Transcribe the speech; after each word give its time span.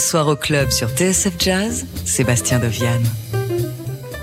soir 0.00 0.26
au 0.28 0.36
club 0.36 0.70
sur 0.70 0.88
TSF 0.88 1.34
Jazz, 1.38 1.86
Sébastien 2.04 2.58
Deviane. 2.58 3.04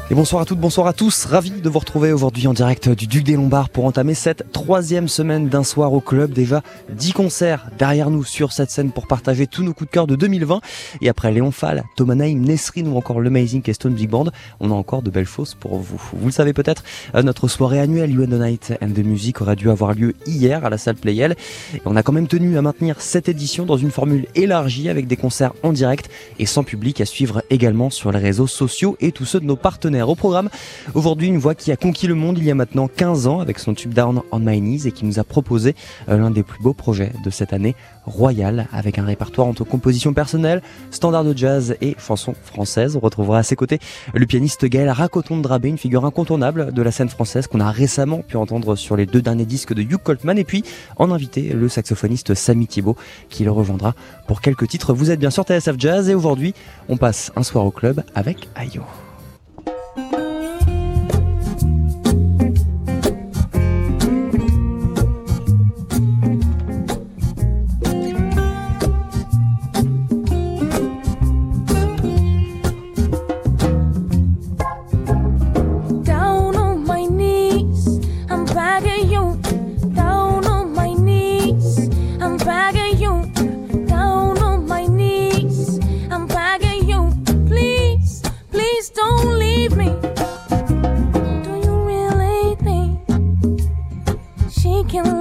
Et 0.10 0.16
bonsoir 0.16 0.42
à 0.42 0.46
toutes, 0.46 0.62
bonsoir 0.62 0.88
à 0.88 0.94
tous. 0.94 1.26
Ravi 1.26 1.52
de 1.52 1.70
vous 1.70 1.80
retrouver 1.80 2.14
aujourd'hui 2.14 2.48
en 2.48 2.54
direct 2.54 2.88
du 2.88 3.08
Duc 3.08 3.26
des 3.26 3.36
Lombards 3.36 3.68
pour 3.68 3.84
entamer 3.84 4.14
cette 4.14 4.54
troisième 4.54 5.10
semaine 5.10 5.50
d'un 5.50 5.66
soir 5.66 5.92
au 5.92 6.00
club. 6.00 6.32
Déjà 6.32 6.62
10 6.88 7.12
concerts 7.12 7.70
derrière 7.78 8.10
nous 8.10 8.24
sur 8.24 8.54
cette 8.54 8.72
scène 8.72 8.92
pour 8.92 9.06
partager 9.06 9.48
tous 9.48 9.64
nos 9.64 9.74
coups 9.74 9.90
de 9.90 9.94
cœur 9.94 10.08
de 10.08 10.16
2020. 10.16 10.62
Et 11.02 11.10
après 11.10 11.34
Léon 11.34 11.52
Fall, 11.52 11.84
Thomas 11.98 12.16
Naïm, 12.16 12.40
Nesrine 12.40 12.88
ou 12.88 12.96
encore 12.96 13.20
l'Amazing 13.20 13.62
Keystone 13.62 13.96
Big 13.96 14.10
Band, 14.10 14.28
on 14.62 14.72
a 14.72 14.74
encore 14.74 15.02
de 15.02 15.10
belles 15.10 15.26
choses 15.26 15.56
pour 15.56 15.78
vous. 15.78 16.02
Vous 16.14 16.28
le 16.28 16.32
savez 16.32 16.54
peut-être, 16.54 16.86
euh, 17.14 17.22
notre 17.22 17.50
soirée 17.50 17.82
annuelle 17.82 18.12
You 18.12 18.24
and 18.24 18.28
the 18.28 18.40
Night 18.40 18.74
and 18.82 18.92
the 18.92 19.04
Music 19.06 19.42
aurait 19.42 19.58
dû 19.58 19.70
avoir 19.70 19.94
lieu 19.94 20.14
hier 20.26 20.64
à 20.64 20.70
la 20.70 20.78
salle 20.78 20.96
Playel. 20.96 21.36
Et 21.76 21.82
on 21.84 21.98
a 21.98 22.02
quand 22.02 22.14
même 22.14 22.28
tenu 22.28 22.58
à 22.58 22.62
maintenir 22.62 23.02
cette 23.02 23.28
édition 23.28 23.66
dans 23.66 23.76
une 23.76 23.92
formule 23.92 24.26
élargie 24.36 24.88
avec 24.88 25.08
des 25.08 25.18
concerts 25.18 25.52
en 25.64 25.74
direct 25.74 26.10
et 26.40 26.46
sans 26.46 26.64
public 26.64 27.02
à 27.02 27.06
suivre 27.06 27.44
également 27.50 27.90
sur 27.90 28.14
les 28.14 28.20
réseaux 28.20 28.48
sociaux 28.48 28.96
et 29.02 29.12
tous 29.12 29.26
ceux 29.26 29.42
de 29.42 29.46
nos 29.46 29.58
partenaires 29.58 29.97
au 30.06 30.16
programme. 30.16 30.50
Aujourd'hui, 30.94 31.28
une 31.28 31.38
voix 31.38 31.56
qui 31.56 31.72
a 31.72 31.76
conquis 31.76 32.08
le 32.08 32.16
monde 32.16 32.38
il 32.38 32.44
y 32.44 32.52
a 32.52 32.56
maintenant 32.56 32.88
15 32.88 33.28
ans 33.28 33.40
avec 33.40 33.60
son 33.60 33.74
tube 33.74 33.94
Down 33.94 34.22
on 34.32 34.40
My 34.40 34.60
Knees 34.60 34.88
et 34.88 34.92
qui 34.92 35.06
nous 35.06 35.20
a 35.20 35.24
proposé 35.24 35.76
euh, 36.10 36.18
l'un 36.18 36.32
des 36.32 36.44
plus 36.44 36.62
beaux 36.62 36.74
projets 36.74 37.12
de 37.24 37.30
cette 37.30 37.54
année, 37.54 37.76
Royal, 38.06 38.68
avec 38.72 39.00
un 39.00 39.06
répertoire 39.06 39.48
entre 39.48 39.64
compositions 39.64 40.14
personnelles, 40.14 40.62
standards 40.92 41.24
de 41.24 41.38
jazz 41.38 41.76
et 41.82 41.96
chansons 41.98 42.36
françaises. 42.44 42.96
On 42.96 43.00
retrouvera 43.00 43.40
à 43.40 43.44
ses 43.44 43.56
côtés 43.56 43.80
le 44.14 44.26
pianiste 44.26 44.66
Gaël 44.66 44.90
Racoton 44.90 45.38
de 45.38 45.42
Drabé, 45.42 45.70
une 45.70 45.78
figure 45.78 46.06
incontournable 46.06 46.72
de 46.74 46.82
la 46.82 46.92
scène 46.92 47.10
française 47.10 47.48
qu'on 47.48 47.60
a 47.60 47.72
récemment 47.72 48.20
pu 48.20 48.38
entendre 48.38 48.76
sur 48.76 48.96
les 48.96 49.06
deux 49.06 49.22
derniers 49.22 49.46
disques 49.46 49.74
de 49.74 49.82
Hugh 49.82 49.98
Coltman 50.02 50.38
et 50.38 50.44
puis 50.44 50.64
en 50.98 51.12
invité 51.12 51.54
le 51.54 51.70
saxophoniste 51.70 52.34
Samy 52.34 52.68
Thibault 52.68 52.96
qui 53.30 53.44
le 53.44 53.52
rejoindra 53.52 53.94
pour 54.28 54.42
quelques 54.42 54.68
titres. 54.68 54.94
Vous 54.94 55.12
êtes 55.12 55.20
bien 55.20 55.32
sûr 55.32 55.44
TSF 55.44 55.76
Jazz 55.78 56.10
et 56.10 56.16
aujourd'hui 56.16 56.54
on 56.90 56.98
passe 56.98 57.32
un 57.36 57.44
soir 57.44 57.66
au 57.66 57.72
club 57.72 58.04
avec 58.16 58.50
Ayo. 58.56 58.84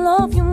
love 0.06 0.34
you 0.34 0.45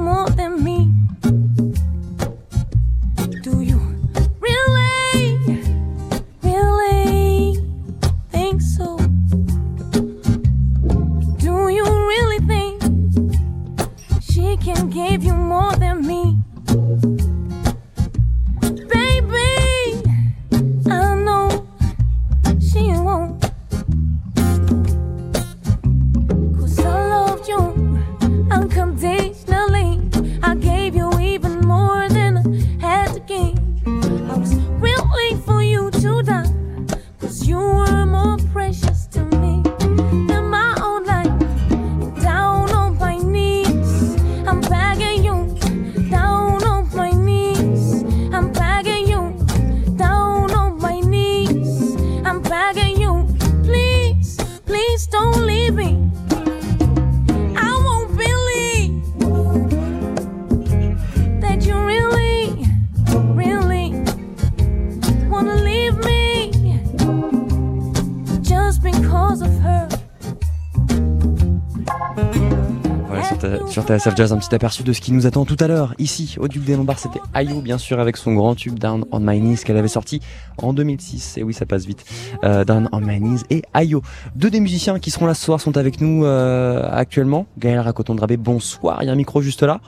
sur 73.73 73.81
TSF 73.81 74.15
Jazz, 74.15 74.31
un 74.31 74.37
petit 74.37 74.53
aperçu 74.53 74.83
de 74.83 74.93
ce 74.93 75.01
qui 75.01 75.11
nous 75.11 75.25
attend 75.25 75.45
tout 75.45 75.57
à 75.59 75.67
l'heure. 75.67 75.95
Ici, 75.97 76.35
au 76.39 76.47
Duc 76.47 76.63
des 76.63 76.75
Lombards, 76.75 76.99
c'était 76.99 77.19
Ayo, 77.33 77.59
bien 77.59 77.79
sûr, 77.79 77.99
avec 77.99 78.17
son 78.17 78.35
grand 78.35 78.53
tube 78.53 78.77
Down 78.77 79.03
on 79.11 79.19
My 79.19 79.39
Knees 79.39 79.63
qu'elle 79.65 79.77
avait 79.77 79.87
sorti 79.87 80.21
en 80.57 80.73
2006. 80.73 81.39
Et 81.39 81.43
oui, 81.43 81.55
ça 81.55 81.65
passe 81.65 81.83
vite. 81.83 82.05
Euh, 82.43 82.65
Down 82.65 82.87
on 82.91 82.99
My 82.99 83.17
Knees 83.19 83.39
et 83.49 83.63
Ayo. 83.73 84.03
Deux 84.35 84.51
des 84.51 84.59
musiciens 84.59 84.99
qui 84.99 85.09
seront 85.09 85.25
là 85.25 85.33
ce 85.33 85.43
soir 85.43 85.59
sont 85.59 85.75
avec 85.75 86.01
nous 86.01 86.23
euh, 86.23 86.87
actuellement. 86.91 87.47
Gaël 87.57 87.79
Racoton-Drabé, 87.79 88.37
bonsoir. 88.37 89.01
Il 89.01 89.07
y 89.07 89.09
a 89.09 89.11
un 89.11 89.15
micro 89.15 89.41
juste 89.41 89.63
là. 89.63 89.81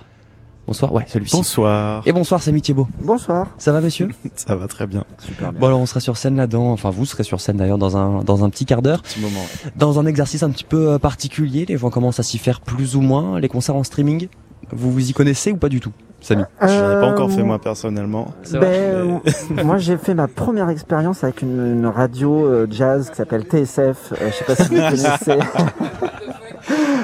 Bonsoir, 0.68 0.92
ouais, 0.94 1.06
celui-ci. 1.08 1.36
Bonsoir. 1.36 2.02
Et 2.08 2.12
bonsoir, 2.12 2.42
Samy 2.42 2.60
Thiebaud. 2.62 2.88
Bonsoir. 3.02 3.48
Ça 3.60 3.72
va, 3.72 3.82
monsieur? 3.82 4.10
Ça 4.36 4.56
va 4.56 4.68
très 4.68 4.88
bien. 4.88 5.04
Super 5.20 5.52
bien. 5.52 5.60
Bon, 5.60 5.68
alors 5.68 5.80
on 5.80 5.86
sera 5.86 6.00
sur 6.00 6.18
scène 6.18 6.36
là-dedans, 6.38 6.72
enfin 6.72 6.90
vous 6.90 7.06
serez 7.06 7.24
sur 7.24 7.40
scène 7.40 7.58
d'ailleurs 7.58 7.78
dans 7.78 7.98
un, 7.98 8.24
dans 8.24 8.44
un 8.44 8.50
petit 8.50 8.66
quart 8.66 8.82
d'heure. 8.82 9.04
Petit 9.04 9.20
moment. 9.20 9.46
Dans 9.76 10.00
un 10.00 10.06
exercice 10.08 10.42
un 10.42 10.50
petit 10.50 10.64
peu 10.64 10.90
euh, 10.94 10.98
particulier, 11.00 11.66
les 11.68 11.78
gens 11.78 11.90
commencent 11.92 12.20
à 12.20 12.24
s'y 12.24 12.40
faire 12.40 12.62
plus 12.62 12.96
ou 12.96 13.02
moins. 13.02 13.40
Les 13.40 13.48
concerts 13.48 13.76
en 13.76 13.84
streaming, 13.84 14.28
vous 14.72 14.92
vous 14.92 15.10
y 15.10 15.14
connaissez 15.14 15.52
ou 15.52 15.58
pas 15.58 15.70
du 15.70 15.80
tout 15.80 15.92
Samy? 16.20 16.42
Je 16.60 16.66
n'en 16.66 16.98
ai 16.98 17.00
pas 17.02 17.08
encore 17.12 17.30
fait 17.32 17.42
Euh, 17.42 17.46
moi 17.46 17.60
personnellement. 17.60 18.34
Ben, 18.54 18.64
euh, 18.64 19.20
moi 19.64 19.78
j'ai 19.78 19.98
fait 19.98 20.16
ma 20.16 20.28
première 20.28 20.70
expérience 20.70 21.24
avec 21.24 21.44
une, 21.44 21.76
une 21.78 21.86
radio 21.86 22.44
euh, 22.48 22.68
jazz 22.72 23.12
qui 23.12 23.18
s'appelle 23.18 23.44
TSF. 23.44 24.14
Euh, 24.14 24.32
je 24.32 24.36
sais 24.36 24.46
pas 24.46 24.56
si 24.56 24.64
vous 24.64 24.82
connaissez. 24.82 25.40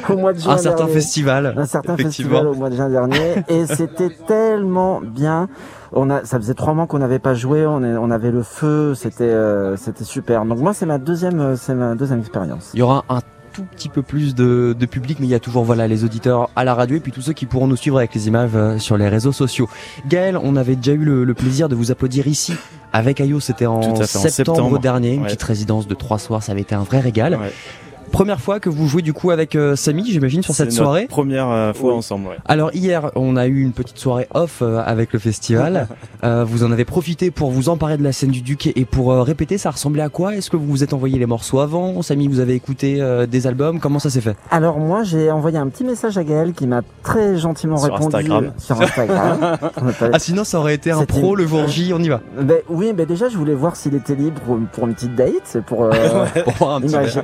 Au 0.10 0.18
mois 0.18 0.34
de 0.34 0.40
juin 0.40 0.54
Un 0.54 0.58
certain 0.58 0.78
dernier. 0.86 0.94
festival. 0.94 1.54
Un 1.58 1.66
certain 1.66 1.98
festival 1.98 2.48
au 2.48 2.54
mois 2.54 2.70
de 2.70 2.76
juin 2.76 2.90
dernier 2.90 3.36
et 3.48 3.66
c'était 3.66 4.10
tellement 4.28 5.02
bien. 5.02 5.48
On 5.94 6.10
a, 6.10 6.24
ça 6.24 6.38
faisait 6.38 6.54
trois 6.54 6.74
mois 6.74 6.88
qu'on 6.88 7.00
n'avait 7.00 7.20
pas 7.20 7.34
joué, 7.34 7.66
on, 7.66 7.84
est- 7.84 7.98
on 7.98 8.12
avait 8.12 8.32
le 8.32 8.44
feu, 8.44 8.96
c'était, 8.96 9.26
euh, 9.26 9.76
c'était 9.76 10.06
super. 10.06 10.46
Donc 10.46 10.60
moi 10.60 10.74
c'est 10.74 10.86
ma 10.86 10.98
deuxième, 10.98 11.40
euh, 11.40 11.56
c'est 11.58 11.76
ma 11.76 11.96
deuxième 11.96 12.20
expérience. 12.20 12.72
Il 12.74 12.80
y 12.80 12.82
aura 12.84 13.04
un 13.10 13.20
tout 13.54 13.64
petit 13.64 13.90
peu 13.90 14.02
plus 14.02 14.34
de, 14.34 14.74
de 14.80 14.86
public, 14.86 15.18
mais 15.20 15.26
il 15.28 15.30
y 15.30 15.36
a 15.36 15.40
toujours 15.40 15.66
voilà 15.66 15.86
les 15.86 16.06
auditeurs 16.06 16.50
à 16.56 16.64
la 16.64 16.74
radio 16.74 16.96
et 16.96 17.02
puis 17.02 17.12
tous 17.12 17.22
ceux 17.22 17.34
qui 17.34 17.46
pourront 17.46 17.68
nous 17.68 17.76
suivre 17.76 17.98
avec 17.98 18.16
les 18.16 18.30
images 18.30 18.52
euh, 18.56 18.78
sur 18.80 18.96
les 18.96 19.10
réseaux 19.10 19.34
sociaux. 19.34 19.68
Gaël, 20.08 20.38
on 20.42 20.56
avait 20.56 20.78
déjà 20.78 20.94
eu 20.94 21.04
le, 21.04 21.26
le 21.26 21.34
plaisir 21.34 21.68
de 21.68 21.76
vous 21.76 21.92
applaudir 21.92 22.26
ici 22.28 22.54
avec 22.94 23.20
Ayo, 23.20 23.42
c'était 23.42 23.66
en, 23.66 23.82
septembre, 24.06 24.30
septembre. 24.30 24.80
dernier, 24.80 25.14
une 25.16 25.22
Ouais. 25.24 25.28
petite 25.28 25.44
résidence 25.44 25.86
de 25.88 25.94
trois 25.96 26.20
soirs, 26.20 26.42
ça 26.44 26.54
avait 26.54 26.62
été 26.62 26.76
un 26.76 26.84
vrai 26.84 27.02
régal. 27.02 27.36
Ouais. 27.36 27.52
Première 28.12 28.40
fois 28.42 28.60
que 28.60 28.70
vous 28.70 28.88
jouez 28.88 29.02
du 29.02 29.14
coup 29.14 29.32
avec 29.32 29.56
euh, 29.56 29.76
Samy, 29.76 30.06
j'imagine, 30.12 30.44
sur 30.44 30.54
cette 30.54 30.68
notre 30.68 30.78
soirée. 30.78 31.08
Première 31.08 31.50
euh, 31.50 31.74
fois 31.74 31.92
Oui. 31.92 31.98
ensemble. 31.98 32.28
Ouais. 32.28 32.36
Alors 32.46 32.70
hier, 32.74 33.10
on 33.16 33.36
a 33.38 33.48
eu 33.48 33.62
une 33.62 33.72
petite 33.72 33.98
soirée 33.98 34.28
off 34.34 34.60
euh, 34.62 34.82
avec 34.86 35.14
le 35.14 35.20
festival. 35.20 35.88
Euh, 36.24 36.44
vous 36.48 36.64
en 36.64 36.72
avez 36.72 36.86
profité 36.86 37.32
pour 37.32 37.50
vous 37.50 37.68
emparer 37.70 37.98
de 37.98 38.04
la 38.04 38.12
scène 38.12 38.30
du 38.30 38.42
Duc 38.44 38.68
et 38.68 38.86
pour 38.86 39.12
euh, 39.12 39.24
répéter. 39.24 39.58
Ça 39.58 39.72
ressemblait 39.72 40.04
à 40.04 40.10
quoi? 40.10 40.36
Est-ce 40.36 40.52
que 40.52 40.56
vous 40.58 40.68
vous 40.68 40.84
êtes 40.84 40.94
envoyé 40.94 41.18
les 41.18 41.26
morceaux 41.26 41.60
avant? 41.62 42.00
Samy, 42.04 42.28
vous 42.28 42.40
avez 42.40 42.54
écouté 42.54 42.98
euh, 43.02 43.26
des 43.26 43.48
albums? 43.48 43.80
Comment 43.80 43.98
ça 43.98 44.12
s'est 44.12 44.22
fait? 44.22 44.36
Alors 44.52 44.78
moi 44.78 45.02
j'ai 45.02 45.32
envoyé 45.32 45.58
un 45.58 45.68
petit 45.68 45.84
message 45.84 46.20
à 46.20 46.24
Gaël 46.24 46.54
qui 46.54 46.68
m'a 46.68 46.82
très 47.02 47.38
gentiment 47.40 47.78
Sur 47.78 47.94
répondu 47.96 48.16
Instagram. 48.18 48.52
sur 48.60 48.80
Instagram. 48.80 49.38
Ah 50.14 50.20
sinon, 50.20 50.44
ça 50.44 50.60
aurait 50.60 50.76
été 50.76 50.92
un 50.92 51.06
pro 51.06 51.36
le 51.36 51.48
jour 51.48 51.68
J. 51.68 51.92
On 51.92 52.00
y 52.04 52.10
va. 52.10 52.22
Ben, 52.40 52.58
oui, 52.70 52.94
ben 52.94 53.08
déjà 53.08 53.28
je 53.28 53.38
voulais 53.38 53.56
voir 53.56 53.76
s'il 53.76 53.96
était 53.96 54.14
libre 54.16 54.40
pour, 54.42 54.60
pour 54.72 54.88
une 54.88 54.94
petite 54.94 55.16
date. 55.16 55.32
C'est 55.46 55.64
pour. 55.66 55.86
euh, 55.86 55.90
Pour 56.44 56.54
voir 56.54 56.76
un 56.76 56.80
il 56.82 56.84
petit 56.86 56.94
m'a 56.96 57.02
verre. 57.02 57.24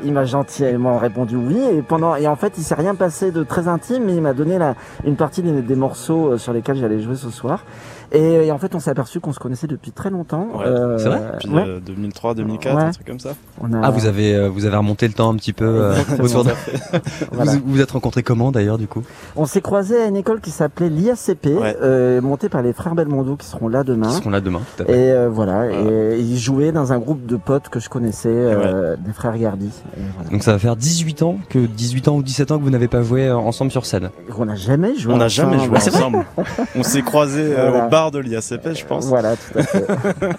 Répondu 0.97 1.35
oui 1.35 1.59
et 1.71 1.81
pendant 1.81 2.15
et 2.15 2.27
en 2.27 2.35
fait 2.35 2.53
il 2.57 2.63
s'est 2.63 2.75
rien 2.75 2.95
passé 2.95 3.31
de 3.31 3.43
très 3.43 3.67
intime 3.67 4.03
mais 4.05 4.15
il 4.15 4.21
m'a 4.21 4.33
donné 4.33 4.57
une 5.05 5.15
partie 5.15 5.41
des, 5.41 5.61
des 5.61 5.75
morceaux 5.75 6.33
euh, 6.33 6.37
sur 6.37 6.53
lesquels 6.53 6.77
j'allais 6.77 7.01
jouer 7.01 7.15
ce 7.15 7.29
soir 7.29 7.63
Et, 8.11 8.47
et 8.47 8.51
en 8.51 8.57
fait, 8.57 8.73
on 8.75 8.79
s'est 8.79 8.89
aperçu 8.91 9.19
qu'on 9.19 9.33
se 9.33 9.39
connaissait 9.39 9.67
depuis 9.67 9.91
très 9.91 10.09
longtemps. 10.09 10.47
Ouais, 10.55 10.65
Euh, 10.65 10.97
c'est 10.97 11.09
vrai 11.09 11.21
Puis 11.39 11.49
ouais, 11.49 11.63
euh, 11.67 11.79
2003, 11.79 12.35
2004, 12.35 12.75
Ouais. 12.75 12.83
un 12.83 12.91
truc 12.91 13.05
comme 13.07 13.19
ça. 13.19 13.31
on 13.61 13.71
a- 13.73 13.79
Ah, 13.83 13.89
vous 13.91 14.05
avez, 14.05 14.33
euh, 14.35 14.49
vous 14.49 14.65
avez 14.65 14.77
remonté 14.77 15.07
le 15.07 15.13
temps 15.13 15.29
un 15.31 15.35
petit 15.35 15.53
peu 15.53 15.65
euh, 15.65 15.91
Exactement. 15.93 16.23
autour 16.27 16.43
de... 16.45 16.51
voilà. 17.31 17.51
Vous 17.53 17.59
vous 17.65 17.81
êtes 17.81 17.91
rencontrés 17.91 18.23
comment 18.23 18.51
d'ailleurs 18.51 18.77
du 18.77 18.87
coup? 18.87 19.03
On 19.35 19.45
s'est 19.45 19.61
croisés 19.61 20.01
à 20.01 20.05
une 20.05 20.15
école 20.15 20.41
qui 20.41 20.51
s'appelait 20.51 20.89
l'IACP, 20.89 21.47
Ouais. 21.47 21.75
euh, 21.81 22.21
montée 22.21 22.49
par 22.49 22.61
les 22.61 22.73
frères 22.73 22.95
Belmondo 22.95 23.35
qui 23.35 23.45
seront 23.47 23.67
là 23.67 23.83
demain. 23.83 24.07
Ils 24.09 24.15
seront 24.15 24.29
là 24.29 24.41
demain. 24.41 24.61
Tout 24.77 24.83
à 24.83 24.85
fait. 24.85 24.91
Et 24.93 25.11
euh, 25.11 25.29
voilà, 25.29 25.69
et 25.71 26.19
ils 26.19 26.37
jouaient 26.37 26.71
dans 26.71 26.93
un 26.93 26.99
groupe 26.99 27.25
de 27.25 27.35
potes 27.35 27.69
que 27.69 27.79
je 27.79 27.89
connaissais, 27.89 28.29
euh, 28.31 28.95
des 28.97 29.13
frères 29.13 29.37
Gardi. 29.37 29.69
Voilà. 30.15 30.29
Donc 30.31 30.43
ça 30.43 30.51
va 30.53 30.59
faire 30.59 30.75
18 30.75 31.21
ans 31.23 31.37
que 31.49 31.59
18 31.59 32.07
ans 32.07 32.15
ou 32.15 32.23
17 32.23 32.51
ans 32.51 32.57
que 32.57 32.63
vous 32.63 32.69
n'avez 32.69 32.87
pas 32.87 33.01
joué 33.01 33.29
ensemble 33.31 33.71
sur 33.71 33.85
scène. 33.85 34.09
On 34.37 34.45
n'a 34.45 34.55
jamais 34.55 34.95
joué 34.95 35.13
On 35.13 35.17
n'a 35.17 35.25
ensemble. 35.25 35.53
jamais 35.53 35.65
joué 35.65 35.77
Ah, 35.77 35.87
ensemble. 35.87 36.25
On 36.75 36.83
s'est 36.83 37.01
croisés 37.01 37.53
euh, 37.57 37.69
Voilà. 37.69 37.85
au 37.87 37.89
bar 37.97 38.11
de 38.11 38.19
l'IACP, 38.19 38.73
je 38.75 38.85
pense. 38.85 39.05
Voilà, 39.05 39.35
tout 39.35 39.57
à 39.57 39.63
fait. 39.63 39.85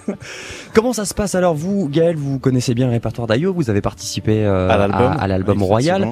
Comment 0.75 0.93
ça 0.93 1.05
se 1.05 1.15
passe 1.15 1.35
alors 1.35 1.55
vous, 1.55 1.89
Gaël? 1.89 2.17
Vous 2.17 2.39
connaissez 2.39 2.73
bien 2.75 2.87
le 2.87 2.93
répertoire 2.93 3.27
d'Ayo, 3.27 3.53
vous 3.53 3.69
avez 3.69 3.81
participé 3.81 4.45
euh, 4.45 4.69
à 4.69 4.77
l'album. 4.77 5.17
à 5.19 5.27
l'album 5.27 5.59
Oui, 5.61 5.67
Royal. 5.67 6.09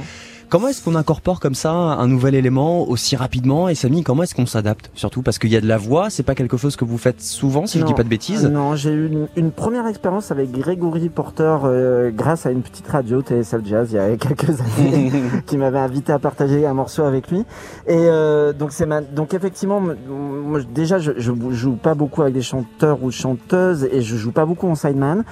Comment 0.49 0.69
est-ce 0.69 0.81
qu'on 0.85 0.95
incorpore 0.95 1.41
comme 1.41 1.57
ça 1.57 1.73
un 1.73 2.07
nouvel 2.07 2.37
élément 2.37 2.89
aussi 2.89 3.17
rapidement 3.17 3.69
Et 3.69 3.75
Samy, 3.75 4.05
comment 4.05 4.23
est-ce 4.23 4.35
qu'on 4.35 4.47
s'adapte 4.47 4.93
Surtout 4.95 5.23
parce 5.23 5.41
qu'il 5.41 5.51
y 5.51 5.57
a 5.57 5.61
de 5.61 5.67
la 5.67 5.77
voix, 5.77 6.09
c'est 6.09 6.23
pas 6.23 6.37
quelque 6.37 6.57
chose 6.57 6.77
que 6.77 6.85
vous 6.85 6.99
faites 6.99 7.21
souvent, 7.21 7.67
si 7.67 7.79
je 7.79 7.83
Non. 7.83 7.89
dis 7.89 7.95
pas 7.95 8.05
de 8.05 8.09
bêtises? 8.09 8.45
Non, 8.47 8.77
j'ai 8.77 8.93
eu 8.93 9.07
une, 9.09 9.27
une 9.35 9.51
première 9.51 9.89
expérience 9.89 10.31
avec 10.31 10.53
Grégory 10.53 11.09
Porter 11.09 11.57
euh, 11.65 12.11
grâce 12.15 12.47
à 12.47 12.53
une 12.53 12.63
petite 12.63 12.87
radio 12.87 13.23
TSL 13.23 13.63
Jazz 13.65 13.89
il 13.91 13.97
y 13.97 13.99
a 13.99 14.17
quelques 14.17 14.61
années 14.61 15.11
qui 15.47 15.57
m'avait 15.57 15.81
invité 15.81 16.13
à 16.13 16.21
partager 16.21 16.65
un 16.65 16.75
morceau 16.75 17.03
avec 17.03 17.29
lui. 17.31 17.41
Et 17.89 17.97
euh, 17.97 18.53
donc 18.53 18.71
c'est 18.71 18.87
ma... 18.87 19.01
donc 19.01 19.35
effectivement, 19.35 19.81
moi, 19.81 20.61
déjà 20.73 21.01
je, 21.01 21.11
je 21.17 21.33
joue 21.51 21.75
pas 21.75 21.95
beaucoup 21.95 22.23
avec 22.23 22.35
des 22.35 22.43
chanteurs 22.43 23.03
ou 23.03 23.11
chanteuses 23.11 23.89
et 23.91 24.01
je 24.01 24.15
joue 24.17 24.31
pas 24.31 24.45
beaucoup 24.47 24.69
en 24.69 24.77
sideman. 24.77 25.25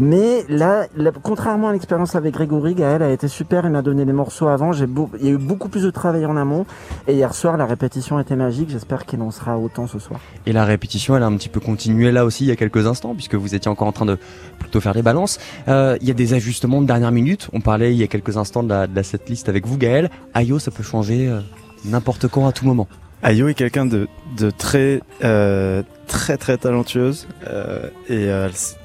Mais 0.00 0.44
là, 0.48 0.86
là, 0.96 1.12
contrairement 1.22 1.68
à 1.68 1.72
l'expérience 1.72 2.16
avec 2.16 2.34
Grégory, 2.34 2.74
Gaël 2.74 3.02
a 3.02 3.10
été 3.10 3.28
super. 3.28 3.64
Il 3.64 3.70
m'a 3.70 3.82
donné 3.82 4.04
les 4.04 4.12
morceaux 4.12 4.48
avant. 4.56 4.72
J'ai 4.72 4.86
il 5.20 5.26
y 5.26 5.28
a 5.28 5.32
eu 5.32 5.38
beaucoup 5.38 5.68
plus 5.68 5.84
de 5.84 5.90
travail 5.90 6.26
en 6.26 6.36
amont. 6.36 6.66
Et 7.06 7.14
hier 7.14 7.32
soir, 7.34 7.56
la 7.56 7.66
répétition 7.66 8.18
était 8.18 8.36
magique. 8.36 8.70
J'espère 8.70 9.06
qu'il 9.06 9.20
en 9.20 9.30
sera 9.30 9.58
autant 9.58 9.86
ce 9.86 9.98
soir. 9.98 10.18
Et 10.46 10.52
la 10.52 10.64
répétition, 10.64 11.16
elle 11.16 11.22
a 11.22 11.26
un 11.26 11.36
petit 11.36 11.48
peu 11.48 11.60
continué 11.60 12.10
là 12.10 12.24
aussi 12.24 12.44
il 12.44 12.48
y 12.48 12.50
a 12.50 12.56
quelques 12.56 12.86
instants, 12.86 13.14
puisque 13.14 13.34
vous 13.34 13.54
étiez 13.54 13.70
encore 13.70 13.88
en 13.88 13.92
train 13.92 14.06
de 14.06 14.18
plutôt 14.58 14.80
faire 14.80 14.94
les 14.94 15.02
balances. 15.02 15.38
Euh, 15.68 15.98
il 16.00 16.08
y 16.08 16.10
a 16.10 16.14
des 16.14 16.34
ajustements 16.34 16.80
de 16.80 16.86
dernière 16.86 17.12
minute. 17.12 17.48
On 17.52 17.60
parlait 17.60 17.92
il 17.92 17.98
y 17.98 18.02
a 18.02 18.08
quelques 18.08 18.36
instants 18.36 18.62
de 18.62 18.70
la, 18.70 18.86
de 18.86 18.96
la 18.96 19.02
setlist 19.02 19.48
avec 19.48 19.66
vous, 19.66 19.78
Gaël. 19.78 20.10
Ayo, 20.34 20.58
ça 20.58 20.70
peut 20.70 20.82
changer 20.82 21.28
euh, 21.28 21.40
n'importe 21.84 22.28
quand, 22.28 22.46
à 22.46 22.52
tout 22.52 22.66
moment. 22.66 22.88
Ayo 23.26 23.48
est 23.48 23.54
quelqu'un 23.54 23.86
de, 23.86 24.06
de 24.38 24.50
très, 24.50 25.00
euh, 25.24 25.82
très, 26.06 26.36
très 26.36 26.58
talentueuse. 26.58 27.26
euh, 27.48 27.88
et, 28.08 28.26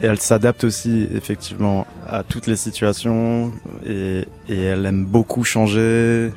elle 0.01 0.19
s'adapte 0.19 0.63
aussi, 0.63 1.07
effectivement, 1.13 1.85
à 2.09 2.23
toutes 2.23 2.47
les 2.47 2.55
situations. 2.55 3.51
Et, 3.85 4.25
elle 4.49 4.87
aime 4.87 5.05
beaucoup 5.05 5.43
changer. 5.43 6.31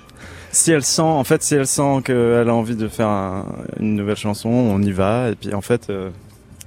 Si 0.52 0.70
elle 0.70 0.82
sent, 0.84 1.00
en 1.00 1.24
fait, 1.24 1.42
si 1.42 1.54
elle 1.54 1.66
sent 1.66 2.02
qu'elle 2.04 2.50
a 2.50 2.54
envie 2.54 2.76
de 2.76 2.88
faire 2.88 3.08
un- 3.08 3.46
une 3.80 3.94
nouvelle 3.94 4.16
chanson, 4.18 4.50
on 4.50 4.82
y 4.82 4.92
va. 4.92 5.30
Et 5.30 5.34
puis, 5.34 5.54
en 5.54 5.62
fait, 5.62 5.88
euh, 5.88 6.10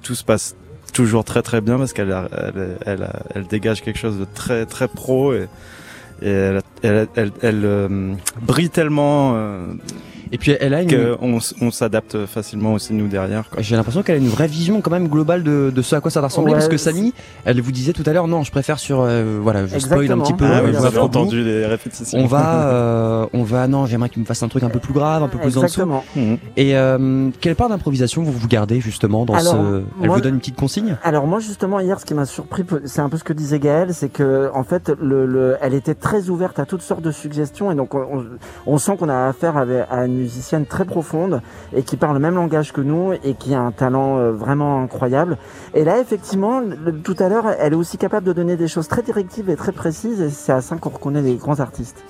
tout 0.02 0.16
se 0.16 0.24
passe 0.24 0.56
toujours 0.92 1.24
très, 1.24 1.44
très 1.44 1.62
bien 1.62 1.78
parce 1.78 1.94
qu'elle 1.94 2.16
elle, 2.88 3.10
elle, 3.36 3.46
dégage 3.46 3.84
quelque 3.84 4.00
chose 4.00 4.18
de 4.18 4.26
très, 4.34 4.66
très 4.66 4.88
pro. 4.88 5.34
Et, 5.36 5.46
elle, 6.24 6.62
elle, 6.82 7.32
elle, 7.44 7.62
euh, 7.64 8.14
brille 8.42 8.72
tellement 8.72 9.34
euh, 9.36 9.68
Et 10.32 10.38
puis 10.38 10.52
elle 10.60 10.74
a 10.74 10.82
une, 10.82 11.16
on 11.22 11.72
s'adapte 11.72 12.26
facilement 12.26 12.74
aussi 12.74 12.94
nous 12.94 13.08
derrière. 13.08 13.50
Quoi. 13.50 13.62
J'ai 13.62 13.76
l'impression 13.76 14.04
qu'elle 14.04 14.16
a 14.16 14.20
une 14.20 14.28
vraie 14.28 14.48
vision 14.48 14.82
quand 14.82 14.92
même 14.92 15.08
globale 15.08 15.44
de, 15.44 15.72
de 15.74 15.82
ce 15.82 15.96
à 15.96 16.02
quoi 16.02 16.12
ça 16.12 16.22
va 16.22 16.28
ressembler 16.28 16.54
Ouais, 16.54 16.60
parce 16.60 16.70
que 16.70 16.78
Samy, 16.78 17.14
elle 17.46 17.62
vous 17.62 17.72
disait 17.72 17.94
tout 17.94 18.04
à 18.06 18.14
l'heure 18.14 18.28
non, 18.28 18.44
je 18.44 18.52
préfère 18.52 18.80
sur 18.80 19.02
euh, 19.02 19.40
voilà, 19.42 19.66
je 19.68 19.78
spoil 19.80 20.00
un 20.00 20.02
Exactement. 20.02 20.24
petit 20.24 20.34
peu. 20.34 20.46
Ah 20.46 20.60
euh, 20.60 20.66
oui, 20.66 20.72
je 20.74 20.78
vous 20.80 20.98
entendu 21.00 21.44
les 21.44 21.66
répétitions. 21.66 22.20
On 22.20 22.26
va 22.26 22.66
euh, 22.68 23.26
on 23.34 23.44
va 23.44 23.68
non, 23.68 23.86
j'aimerais 23.86 24.10
qu'il 24.10 24.22
me 24.22 24.26
fasse 24.28 24.44
un 24.44 24.48
truc 24.48 24.64
un 24.64 24.70
peu 24.70 24.80
plus 24.80 24.94
grave, 24.94 25.24
un 25.24 25.28
peu 25.28 25.38
plus 25.38 25.58
en 25.58 25.62
dessous. 25.64 25.82
Exactement. 25.82 26.04
Mhm. 26.16 26.38
Et 26.56 26.76
euh, 26.78 27.30
quelle 27.42 27.56
part 27.56 27.70
d'improvisation 27.70 28.24
vous 28.24 28.32
vous 28.32 28.48
gardez 28.48 28.80
justement 28.82 29.26
dans 29.26 29.34
Alors, 29.36 29.54
ce 29.54 29.82
Elle 30.02 30.08
moi- 30.08 30.16
vous 30.16 30.22
donne 30.22 30.34
une 30.36 30.40
petite 30.40 30.56
consigne? 30.56 30.98
Alors 31.04 31.28
moi 31.28 31.40
justement 31.40 31.80
hier 31.80 32.00
ce 32.00 32.06
qui 32.06 32.14
m'a 32.14 32.26
surpris 32.26 32.64
c'est 32.86 33.02
un 33.02 33.10
peu 33.10 33.18
ce 33.18 33.24
que 33.24 33.34
disait 33.34 33.60
Gaël 33.60 33.94
c'est 33.94 34.10
que 34.10 34.50
en 34.54 34.64
fait 34.64 34.92
le, 35.02 35.26
le- 35.26 35.58
elle 35.62 35.74
était 35.74 35.96
très 35.96 36.30
ouverte 36.30 36.60
à 36.60 36.66
toutes 36.66 36.82
sortes 36.82 37.02
de 37.02 37.12
suggestions 37.12 37.72
et 37.72 37.76
donc 37.76 37.94
on, 37.94 38.00
on- 38.00 38.26
on 38.66 38.78
sent 38.78 38.98
qu'on 38.98 39.10
a 39.10 39.28
affaire 39.28 39.58
avec, 39.58 39.86
à 39.90 40.06
une 40.06 40.17
musicienne 40.18 40.66
très 40.66 40.86
profonde 40.86 41.42
et 41.76 41.84
qui 41.84 41.96
parle 41.98 42.14
le 42.16 42.20
même 42.20 42.36
langage 42.36 42.74
que 42.74 42.82
nous 42.82 43.14
et 43.24 43.34
qui 43.36 43.54
a 43.54 43.62
un 43.62 43.72
talent 43.72 44.18
euh, 44.18 44.32
vraiment 44.32 44.82
incroyable 44.82 45.38
et 45.74 45.84
là 45.84 46.00
effectivement 46.00 46.62
tout 47.04 47.16
à 47.20 47.30
l'heure 47.30 47.46
elle 47.60 47.74
est 47.74 47.78
aussi 47.78 47.98
capable 47.98 48.26
de 48.28 48.34
donner 48.34 48.58
des 48.58 48.68
choses 48.68 48.88
très 48.88 49.02
directives 49.04 49.50
et 49.50 49.56
très 49.56 49.72
précises 49.72 50.22
et 50.22 50.30
c'est 50.30 50.52
à 50.52 50.62
ça 50.62 50.76
qu'on 50.76 50.90
reconnaît 50.90 51.22
les 51.22 51.36
grands 51.36 51.60
artistes. 51.60 52.04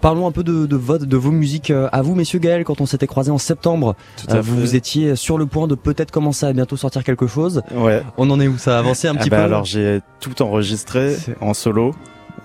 Parlons 0.00 0.26
un 0.26 0.32
peu 0.32 0.44
de, 0.44 0.66
de 0.66 0.76
votre, 0.76 1.06
de 1.06 1.16
vos 1.16 1.30
musiques 1.30 1.70
euh, 1.70 1.88
à 1.90 2.02
vous, 2.02 2.14
messieurs 2.14 2.38
Gaël. 2.38 2.62
Quand 2.64 2.82
on 2.82 2.86
s'était 2.86 3.06
croisés 3.06 3.30
en 3.30 3.38
septembre, 3.38 3.94
Tout 4.18 4.26
à 4.30 4.36
euh, 4.36 4.40
vous, 4.42 4.60
vous 4.60 4.74
étiez 4.76 5.16
sur 5.16 5.38
le 5.38 5.46
point 5.46 5.66
de 5.66 5.74
peut-être 5.74 6.10
commencer 6.10 6.44
à 6.44 6.52
bientôt 6.52 6.76
sortir 6.76 7.02
quelque 7.04 7.26
chose. 7.26 7.62
Ouais. 7.74 8.02
On 8.18 8.28
en 8.28 8.38
est 8.38 8.46
où? 8.46 8.58
Ça 8.58 8.76
a 8.76 8.80
avancé 8.80 9.08
un 9.08 9.14
Ah 9.16 9.20
petit 9.20 9.30
bah 9.30 9.38
peu? 9.38 9.42
alors 9.44 9.64
j'ai 9.64 10.02
tout 10.20 10.42
enregistré 10.42 11.16
en 11.40 11.54
solo 11.54 11.94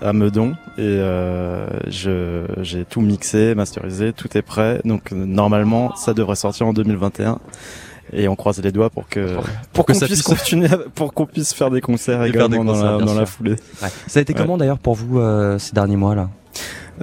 à 0.01 0.13
Meudon 0.13 0.51
et 0.77 0.81
euh, 0.81 1.67
je 1.87 2.45
j'ai 2.61 2.85
tout 2.85 3.01
mixé, 3.01 3.55
masterisé, 3.55 4.13
tout 4.13 4.29
est 4.37 4.41
prêt. 4.41 4.81
Donc 4.85 5.11
euh, 5.11 5.15
normalement 5.25 5.95
ça 5.95 6.13
devrait 6.13 6.35
sortir 6.35 6.67
en 6.67 6.73
2021. 6.73 7.39
Et 8.11 8.27
on 8.27 8.35
croise 8.35 8.59
les 8.63 8.71
doigts 8.71 8.89
pour 8.89 9.07
que 9.07 9.35
pour 9.71 9.85
que 9.85 9.93
qu'on 9.93 9.99
ça 9.99 10.07
puisse 10.07 10.23
puisse- 10.23 10.39
continuer, 10.39 10.67
pour 10.95 11.13
qu'on 11.13 11.27
puisse 11.27 11.53
faire 11.53 11.69
des 11.69 11.79
concerts 11.81 12.23
Et 12.23 12.31
des 12.31 12.37
également 12.37 12.65
concerts, 12.65 12.97
dans, 12.99 13.13
la, 13.13 13.19
dans 13.21 13.25
foulée. 13.27 13.55
Ouais. 13.83 13.89
Ça 14.07 14.17
a 14.19 14.21
été 14.23 14.33
Ouais. 14.33 14.39
comment 14.39 14.57
d'ailleurs 14.57 14.79
pour 14.79 14.95
vous 14.95 15.19
euh, 15.19 15.59
ces 15.59 15.73
derniers 15.73 15.95
mois 15.97 16.15
là? 16.15 16.29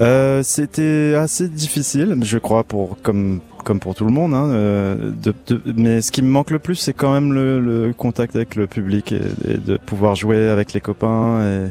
Euh, 0.00 0.43
c'était 0.43 1.14
assez 1.16 1.48
difficile, 1.48 2.16
je 2.22 2.38
crois, 2.38 2.64
pour 2.64 2.98
comme 3.02 3.40
comme 3.64 3.78
pour 3.81 3.94
tout 3.94 4.04
le 4.04 4.10
monde. 4.12 4.34
Hein, 4.34 4.46
euh, 4.50 5.10
de, 5.22 5.32
de- 5.46 5.60
mais 5.76 6.00
ce 6.02 6.10
qui 6.12 6.22
me 6.22 6.28
manque 6.28 6.50
le 6.50 6.58
plus, 6.58 6.75
c'est 6.75 6.93
quand 6.93 7.12
même 7.12 7.32
le, 7.32 7.60
le 7.60 7.93
contact 7.93 8.37
avec 8.37 8.54
le 8.56 8.66
public 8.66 9.12
et, 9.12 9.20
et 9.48 9.56
de 9.58 9.76
pouvoir 9.76 10.14
jouer 10.16 10.48
avec 10.48 10.72
les 10.72 10.81
copains. 10.81 11.40
Et 11.43 11.66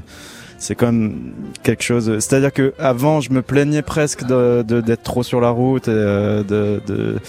c'est 0.66 0.74
même 0.88 1.32
quelque 1.62 1.84
chose. 1.84 2.12
C'est-à-dire 2.20 2.52
que 2.52 2.74
avant, 2.80 3.22
je 3.22 3.32
me 3.32 3.44
plaignais 3.44 3.84
presque 3.84 4.26
d'être 4.26 5.04
trop 5.04 5.22
sur 5.22 5.40
la 5.40 5.50
route 5.50 5.88
et 5.88 5.92
euh, 5.92 6.44
de 6.44 7.20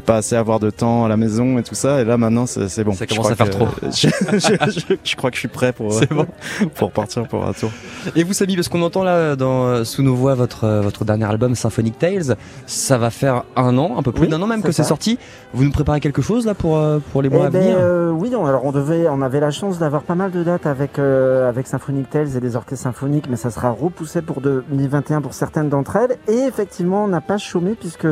de 0.00 0.04
pas 0.04 0.16
assez 0.16 0.36
avoir 0.36 0.60
de 0.60 0.70
temps 0.70 1.04
à 1.04 1.08
la 1.08 1.16
maison 1.16 1.58
et 1.58 1.62
tout 1.62 1.74
ça. 1.74 2.00
Et 2.00 2.04
là, 2.04 2.16
maintenant, 2.16 2.46
c'est 2.46 2.84
bon. 2.84 2.92
Ça 2.92 3.04
Je 3.08 3.14
commence 3.16 3.32
crois 3.32 3.46
à 3.46 3.50
faire 3.50 3.68
que- 3.68 3.86
Je, 3.90 4.08
je- 4.32 4.80
je- 4.88 4.94
je 5.02 5.16
crois 5.16 5.30
que 5.30 5.36
je 5.36 5.40
suis 5.40 5.48
prêt 5.48 5.72
pour 5.72 5.88
bon. 6.10 6.26
pour 6.74 6.90
partir 6.92 7.26
pour 7.28 7.44
un 7.46 7.52
tour. 7.52 7.70
Et 8.16 8.22
vous 8.24 8.32
Samy, 8.32 8.54
parce 8.56 8.68
qu'on 8.68 8.82
entend 8.82 9.02
là 9.04 9.36
dans 9.36 9.66
euh, 9.66 9.84
sous 9.84 10.02
nos 10.02 10.14
voix 10.14 10.34
votre 10.34 10.64
euh, 10.64 10.80
votre 10.80 11.04
dernier 11.04 11.24
album 11.24 11.54
Symphonic 11.54 11.98
Tales, 11.98 12.36
ça 12.66 12.98
va 12.98 13.10
faire 13.10 13.44
un 13.56 13.76
an, 13.78 13.94
un 13.98 14.02
peu 14.02 14.12
plus 14.12 14.22
Oui, 14.24 14.28
d'un 14.28 14.40
an 14.42 14.46
même 14.46 14.62
que 14.62 14.72
c'est 14.72 14.84
sorti. 14.84 15.18
Vous 15.54 15.64
nous 15.64 15.72
préparez 15.72 16.00
quelque 16.00 16.22
chose 16.22 16.46
là 16.46 16.54
pour 16.54 16.76
euh, 16.76 16.98
pour 17.12 17.22
les 17.22 17.28
mois 17.28 17.44
Eh 17.44 17.46
à 17.46 17.50
ben, 17.50 17.62
venir 17.62 17.76
euh, 17.78 18.10
oui, 18.10 18.28
alors 18.34 18.64
on 18.64 18.72
devait, 18.72 19.08
on 19.08 19.22
avait 19.22 19.40
la 19.40 19.50
chance 19.50 19.78
d'avoir 19.78 20.02
pas 20.02 20.14
mal 20.14 20.30
de 20.30 20.42
dates 20.42 20.66
avec 20.66 20.98
euh, 20.98 21.48
avec 21.48 21.66
Symphonic 21.66 22.08
Tales 22.10 22.36
et 22.36 22.40
des 22.40 22.56
orchestres 22.56 22.82
symphoniques, 22.84 23.26
mais 23.28 23.36
ça 23.36 23.50
sera 23.50 23.70
repoussé 23.70 24.22
pour 24.22 24.40
2021 24.40 25.20
pour 25.20 25.34
certaines 25.34 25.68
d'entre 25.68 25.96
elles. 25.96 26.16
Et 26.28 26.38
effectivement, 26.46 27.04
on 27.04 27.08
n'a 27.08 27.20
pas 27.20 27.38
chômé 27.38 27.74
puisque 27.78 28.06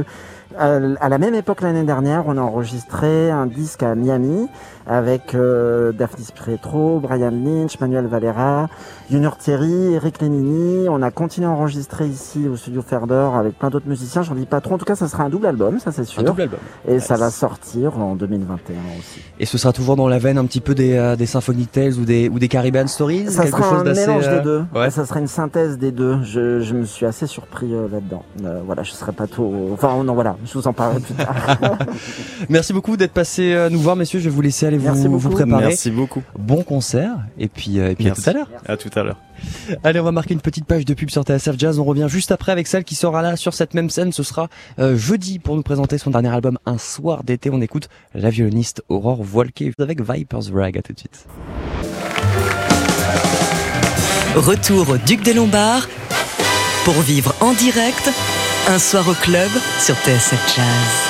à 0.56 1.08
la 1.08 1.18
même 1.18 1.34
époque 1.34 1.60
l'année 1.60 1.84
dernière, 1.84 2.24
on 2.26 2.36
a 2.36 2.40
enregistré 2.40 3.30
un 3.30 3.46
disque 3.46 3.82
à 3.82 3.94
Miami 3.94 4.48
avec 4.86 5.34
euh, 5.34 5.92
Daphne 5.92 6.24
Pietro, 6.34 7.00
Brian 7.00 7.30
Lynch, 7.30 7.78
Manuel 7.80 8.06
Valera, 8.06 8.68
Junior 9.10 9.36
Thierry, 9.36 9.94
Eric 9.94 10.20
Lenini. 10.20 10.88
On 10.88 11.02
a 11.02 11.10
continué 11.10 11.46
à 11.46 11.50
enregistrer 11.50 12.06
ici 12.06 12.46
au 12.48 12.56
studio 12.56 12.82
Ferber 12.82 13.28
avec 13.34 13.58
plein 13.58 13.70
d'autres 13.70 13.88
musiciens. 13.88 14.22
J'en 14.22 14.34
dis 14.34 14.46
pas 14.46 14.60
trop. 14.60 14.74
En 14.74 14.78
tout 14.78 14.84
cas, 14.84 14.94
ça 14.96 15.08
sera 15.08 15.24
un 15.24 15.28
double 15.28 15.46
album, 15.46 15.78
ça 15.80 15.92
c'est 15.92 16.04
sûr. 16.04 16.20
Un 16.20 16.24
double 16.24 16.42
album. 16.42 16.58
Et 16.88 16.98
ça 17.00 17.16
va 17.16 17.30
sortir 17.30 17.98
en 17.98 18.14
2021 18.14 18.74
aussi. 18.98 19.20
Et 19.38 19.46
ce 19.46 19.58
sera 19.58 19.72
toujours 19.72 19.96
dans 19.96 20.08
la 20.08 20.18
veine 20.18 20.38
un 20.38 20.44
petit 20.46 20.60
peu 20.60 20.74
des 20.74 20.94
euh, 20.94 21.16
des 21.16 21.26
Symphonic 21.26 21.72
Tales 21.72 21.94
ou 21.94 22.04
des 22.04 22.28
ou 22.28 22.38
des 22.38 22.48
Caribbean 22.48 22.86
Stories, 22.88 23.30
Ça 23.30 23.42
quelque 23.44 23.56
sera 23.58 23.70
chose 23.70 23.80
un 23.88 23.92
mélange 23.94 24.24
euh, 24.28 24.38
des 24.38 24.44
deux. 24.44 24.64
ouais. 24.74 24.90
Ça 24.90 25.04
sera 25.04 25.20
une 25.20 25.26
synthèse 25.28 25.78
des 25.78 25.92
deux. 25.92 26.22
Je, 26.22 26.60
je 26.60 26.74
me 26.74 26.84
suis 26.84 27.06
assez 27.06 27.26
surpris 27.26 27.72
euh, 27.74 27.88
là-dedans. 27.90 28.22
Euh, 28.44 28.60
voilà, 28.64 28.82
je 28.82 28.92
serai 28.92 29.12
pas 29.12 29.26
trop. 29.26 29.70
Enfin 29.72 30.02
non, 30.04 30.14
voilà, 30.14 30.36
je 30.44 30.52
vous 30.54 30.66
en 30.68 30.72
parlerai 30.72 31.00
plus 31.00 31.14
tard. 31.14 31.34
Merci 32.48 32.72
beaucoup 32.72 32.96
d'être 32.96 33.12
passé 33.12 33.52
euh, 33.52 33.68
nous 33.70 33.78
voir 33.80 33.96
messieurs, 33.96 34.20
je 34.20 34.24
vais 34.28 34.34
vous 34.34 34.42
laisser 34.42 34.66
aller 34.66 34.75
Merci 34.78 35.06
vous, 35.06 35.18
vous 35.18 35.28
beaucoup. 35.28 35.42
préparer. 35.42 35.66
Merci 35.66 35.90
beaucoup. 35.90 36.22
Bon 36.38 36.62
concert 36.62 37.16
et 37.38 37.48
puis 37.48 37.78
euh, 37.78 37.90
et 37.90 37.94
puis 37.94 38.08
à 38.08 38.12
tout 38.12 38.22
à 38.26 38.32
l'heure. 38.32 38.48
À 38.66 38.76
tout 38.76 38.90
à 38.94 39.02
l'heure. 39.02 39.18
Allez, 39.84 40.00
on 40.00 40.04
va 40.04 40.12
marquer 40.12 40.34
une 40.34 40.40
petite 40.40 40.64
page 40.64 40.84
de 40.84 40.94
pub 40.94 41.10
sur 41.10 41.22
TSF 41.22 41.58
Jazz. 41.58 41.78
On 41.78 41.84
revient 41.84 42.06
juste 42.08 42.32
après 42.32 42.52
avec 42.52 42.66
celle 42.66 42.84
qui 42.84 42.94
sera 42.94 43.22
là 43.22 43.36
sur 43.36 43.54
cette 43.54 43.74
même 43.74 43.90
scène. 43.90 44.12
Ce 44.12 44.22
sera 44.22 44.48
euh, 44.78 44.96
jeudi 44.96 45.38
pour 45.38 45.56
nous 45.56 45.62
présenter 45.62 45.98
son 45.98 46.10
dernier 46.10 46.30
album 46.30 46.58
Un 46.66 46.78
soir 46.78 47.24
d'été. 47.24 47.50
On 47.50 47.60
écoute 47.60 47.88
la 48.14 48.30
violoniste 48.30 48.82
Aurore 48.88 49.22
Voilquet 49.22 49.72
avec 49.78 50.00
Viper's 50.00 50.50
Rag. 50.50 50.78
À 50.78 50.82
tout 50.82 50.92
de 50.92 50.98
suite. 50.98 51.26
Retour 54.34 54.90
au 54.90 54.98
Duc 54.98 55.22
des 55.22 55.32
Lombards 55.32 55.88
pour 56.84 57.00
vivre 57.00 57.34
en 57.40 57.52
direct 57.54 58.10
un 58.68 58.78
soir 58.78 59.08
au 59.08 59.14
club 59.14 59.50
sur 59.80 59.94
TSF 59.96 60.54
Jazz. 60.56 61.05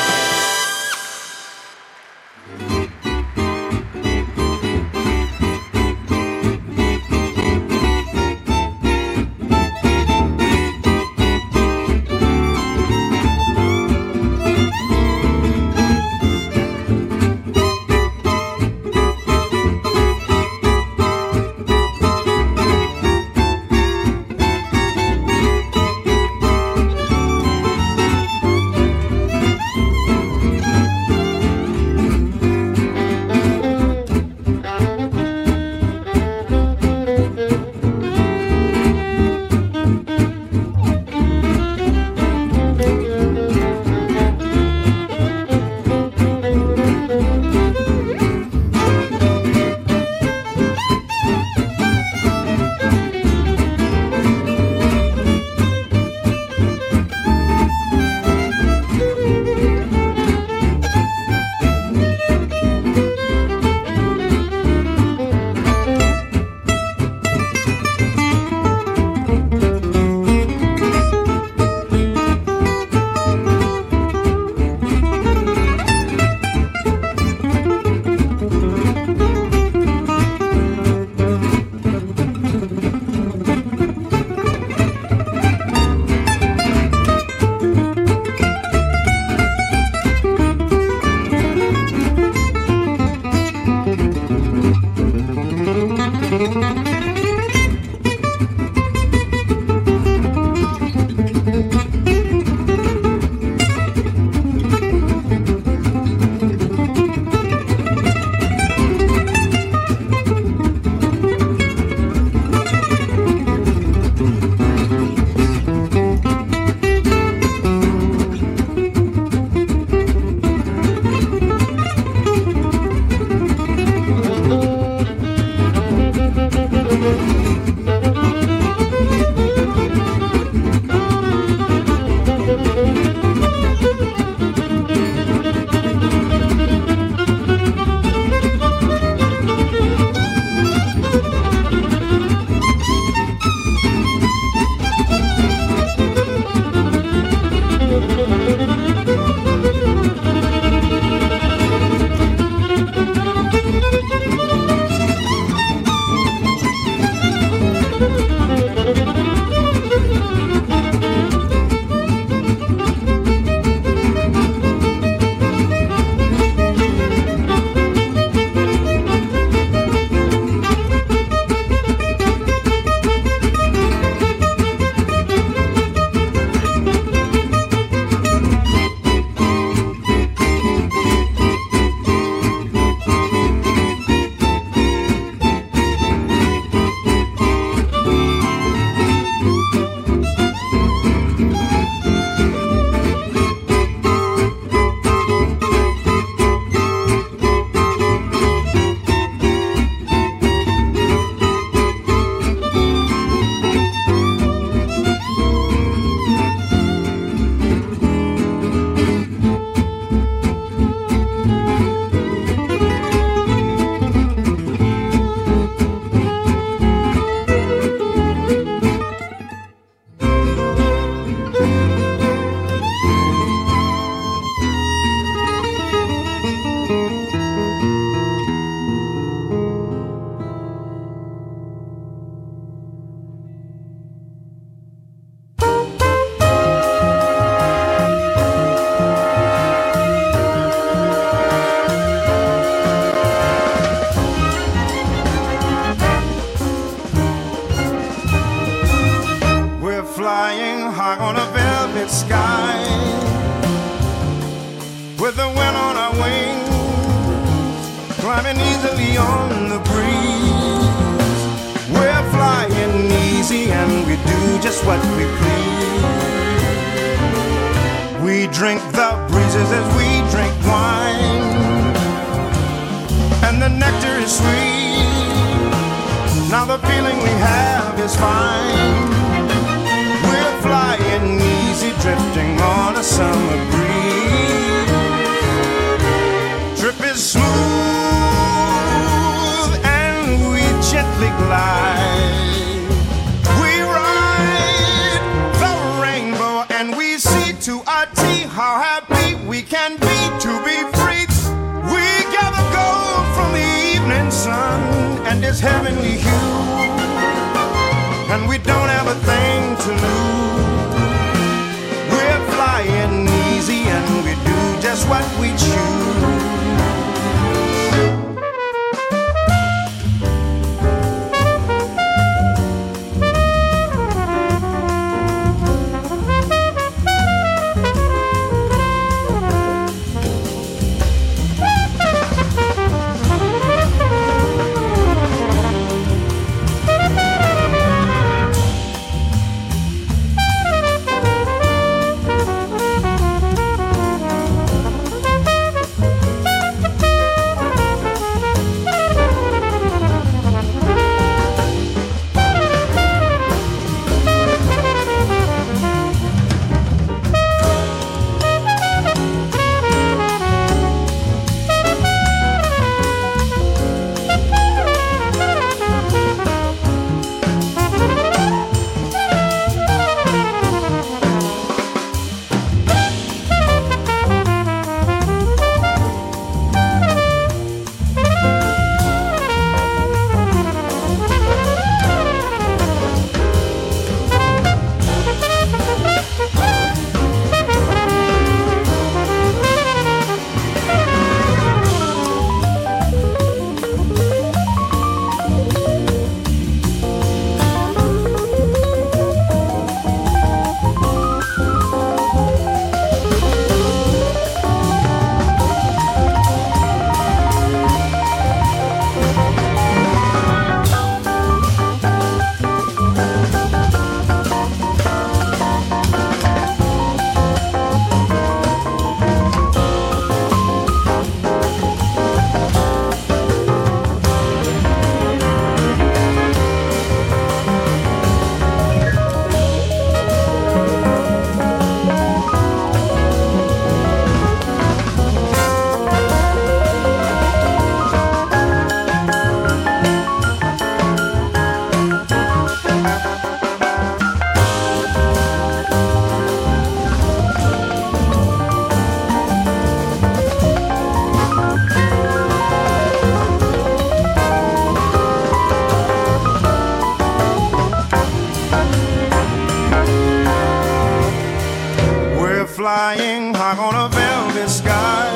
flying 462.96 463.52
high 463.52 463.76
on 463.76 463.94
a 463.94 464.08
velvet 464.08 464.70
sky 464.70 465.28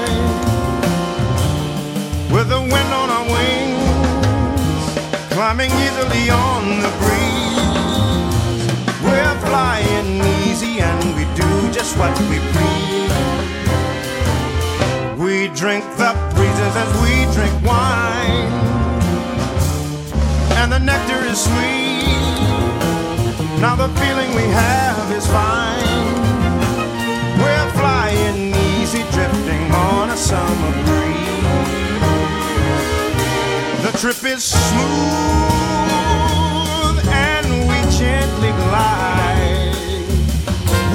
with 2.32 2.48
the 2.48 2.58
wind 2.58 2.92
on 3.00 3.08
our 3.16 3.26
wings, 3.36 4.88
climbing 5.34 5.70
easily 5.84 6.30
on 6.30 6.80
the 6.80 6.92
breeze. 7.00 8.64
We're 9.04 9.36
flying 9.44 10.10
easy 10.40 10.80
and 10.80 11.04
we 11.18 11.24
do 11.36 11.50
just 11.70 11.98
what 11.98 12.18
we 12.30 12.38
please. 12.54 13.12
We 15.20 15.48
drink 15.48 15.84
the 16.00 16.12
breezes 16.34 16.74
as 16.84 16.90
we 17.04 17.12
drink 17.36 17.54
wine, 17.62 18.48
and 20.60 20.72
the 20.72 20.78
nectar 20.78 21.20
is 21.32 21.38
sweet. 21.44 22.40
Now 23.60 23.76
the 23.76 23.90
feeling 24.00 24.30
we 24.34 24.46
have 24.48 25.12
is 25.12 25.26
fine. 25.26 26.29
on 30.10 30.14
a 30.14 30.16
summer 30.16 30.72
breeze. 30.86 31.28
The 33.84 33.92
trip 33.98 34.24
is 34.24 34.44
smooth 34.44 34.90
and 37.08 37.46
we 37.68 37.78
gently 37.96 38.50
glide. 38.50 40.06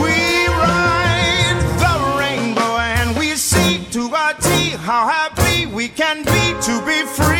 We 0.01 0.15
ride 0.47 1.61
the 1.83 1.95
rainbow 2.19 2.77
and 2.77 3.17
we 3.17 3.35
see 3.35 3.85
to 3.91 4.13
our 4.13 4.33
tea 4.33 4.71
how 4.71 5.07
happy 5.07 5.65
we 5.65 5.87
can 5.87 6.23
be 6.25 6.53
to 6.67 6.81
be 6.85 7.05
free. 7.05 7.34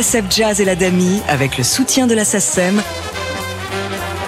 TSF 0.00 0.24
Jazz 0.30 0.60
et 0.62 0.64
la 0.64 0.76
DAMI, 0.76 1.20
avec 1.28 1.58
le 1.58 1.64
soutien 1.64 2.06
de 2.06 2.14
la 2.14 2.24
SACEM, 2.24 2.82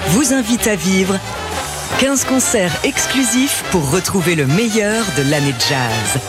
vous 0.09 0.35
invite 0.35 0.67
à 0.67 0.77
vivre 0.77 1.19
15 1.99 2.25
concerts 2.25 2.77
exclusifs 2.85 3.65
pour 3.71 3.91
retrouver 3.91 4.35
le 4.35 4.47
meilleur 4.47 5.03
de 5.17 5.31
l'année 5.31 5.55
jazz. 5.71 6.21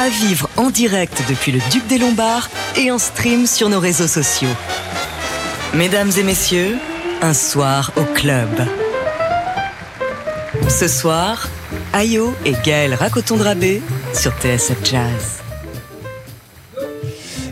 À 0.00 0.08
vivre 0.08 0.50
en 0.56 0.70
direct 0.70 1.22
depuis 1.28 1.52
le 1.52 1.60
Duc 1.70 1.86
des 1.86 1.98
Lombards 1.98 2.50
et 2.76 2.90
en 2.90 2.98
stream 2.98 3.46
sur 3.46 3.68
nos 3.68 3.78
réseaux 3.78 4.08
sociaux. 4.08 4.48
Mesdames 5.74 6.10
et 6.18 6.24
messieurs, 6.24 6.76
un 7.22 7.34
soir 7.34 7.92
au 7.96 8.02
club. 8.02 8.66
Ce 10.68 10.88
soir, 10.88 11.46
Ayo 11.92 12.34
et 12.44 12.54
Gaël 12.64 12.94
Racoton-Drabé 12.94 13.80
sur 14.12 14.32
TSF 14.32 14.78
Jazz. 14.82 15.47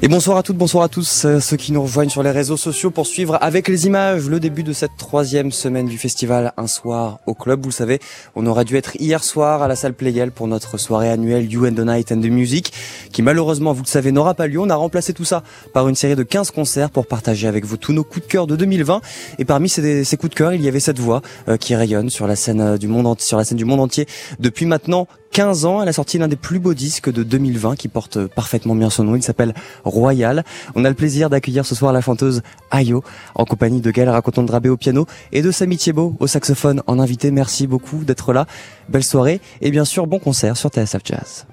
Et 0.02 0.08
bonsoir 0.08 0.36
à 0.36 0.42
toutes, 0.42 0.58
bonsoir 0.58 0.84
à 0.84 0.88
tous 0.90 1.24
euh, 1.24 1.40
ceux 1.40 1.56
qui 1.56 1.72
nous 1.72 1.80
rejoignent 1.80 2.10
sur 2.10 2.22
les 2.22 2.30
réseaux 2.30 2.58
sociaux 2.58 2.90
pour 2.90 3.06
suivre 3.06 3.38
avec 3.40 3.66
les 3.66 3.86
images 3.86 4.28
le 4.28 4.38
début 4.38 4.62
de 4.62 4.74
cette 4.74 4.94
troisième 4.98 5.50
semaine 5.50 5.86
du 5.86 5.96
festival 5.96 6.52
Un 6.58 6.66
soir 6.66 7.20
au 7.26 7.32
club. 7.32 7.62
Vous 7.62 7.70
le 7.70 7.74
savez, 7.74 7.98
on 8.34 8.46
aurait 8.46 8.66
dû 8.66 8.76
être 8.76 8.96
hier 9.00 9.24
soir 9.24 9.62
à 9.62 9.68
la 9.68 9.74
salle 9.74 9.94
Playel 9.94 10.32
pour 10.32 10.48
notre 10.48 10.76
soirée 10.76 11.08
annuelle 11.08 11.50
You 11.50 11.66
and 11.66 11.72
the 11.72 11.86
Night 11.86 12.12
and 12.12 12.20
the 12.20 12.26
Music 12.26 12.74
qui 13.10 13.22
malheureusement, 13.22 13.72
vous 13.72 13.84
le 13.84 13.88
savez, 13.88 14.12
n'aura 14.12 14.34
pas 14.34 14.46
lieu. 14.46 14.60
On 14.60 14.68
a 14.68 14.74
remplacé 14.74 15.14
tout 15.14 15.24
ça 15.24 15.42
par 15.72 15.88
une 15.88 15.94
série 15.94 16.14
de 16.14 16.22
15 16.22 16.50
concerts 16.50 16.90
pour 16.90 17.06
partager 17.06 17.48
avec 17.48 17.64
vous 17.64 17.78
tous 17.78 17.94
nos 17.94 18.04
coups 18.04 18.26
de 18.26 18.30
cœur 18.30 18.46
de 18.46 18.54
2020. 18.54 19.00
Et 19.38 19.46
parmi 19.46 19.70
ces, 19.70 20.04
coups 20.18 20.30
de 20.30 20.36
cœur, 20.36 20.52
il 20.52 20.60
y 20.60 20.68
avait 20.68 20.78
cette 20.78 20.98
voix 20.98 21.22
euh, 21.48 21.56
qui 21.56 21.74
rayonne 21.74 22.10
sur 22.10 22.26
la 22.26 22.36
scène 22.36 22.60
euh, 22.60 22.76
du 22.76 22.86
monde 22.86 23.18
sur 23.22 23.38
la 23.38 23.44
scène 23.44 23.56
du 23.56 23.64
monde 23.64 23.80
entier 23.80 24.06
depuis 24.40 24.66
maintenant 24.66 25.08
15 25.36 25.66
ans, 25.66 25.82
elle 25.82 25.88
a 25.90 25.92
sorti 25.92 26.16
l'un 26.16 26.28
des 26.28 26.36
plus 26.36 26.58
beaux 26.58 26.72
disques 26.72 27.12
de 27.12 27.22
2020 27.22 27.76
qui 27.76 27.88
porte 27.88 28.26
parfaitement 28.26 28.74
bien 28.74 28.88
son 28.88 29.04
nom. 29.04 29.16
Il 29.16 29.22
s'appelle 29.22 29.52
Royal. 29.84 30.46
On 30.74 30.82
a 30.86 30.88
le 30.88 30.94
plaisir 30.94 31.28
d'accueillir 31.28 31.66
ce 31.66 31.74
soir 31.74 31.92
la 31.92 32.00
chanteuse 32.00 32.40
Ayo 32.70 33.04
en 33.34 33.44
compagnie 33.44 33.82
de 33.82 33.90
Gaël 33.90 34.08
Racoton-Drabé 34.08 34.70
au 34.70 34.78
piano 34.78 35.04
et 35.32 35.42
de 35.42 35.50
Samy 35.50 35.76
Thiebaud 35.76 36.16
au 36.20 36.26
saxophone 36.26 36.82
en 36.86 36.98
invité. 36.98 37.30
Merci 37.32 37.66
beaucoup 37.66 38.02
d'être 38.02 38.32
là. 38.32 38.46
Belle 38.88 39.04
soirée 39.04 39.42
et 39.60 39.70
bien 39.70 39.84
sûr 39.84 40.06
bon 40.06 40.20
concert 40.20 40.56
sur 40.56 40.70
TSF 40.70 41.02
Jazz. 41.04 41.46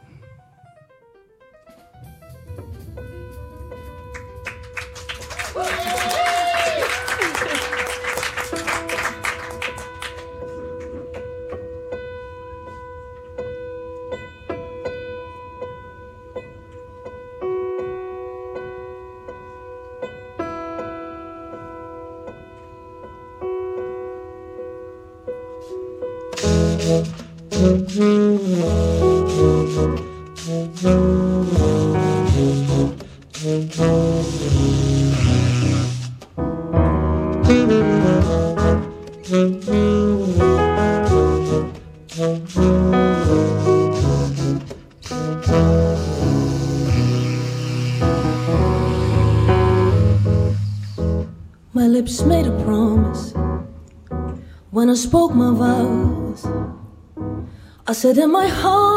Said 58.04 58.18
in 58.18 58.30
my 58.34 58.46
heart, 58.48 58.93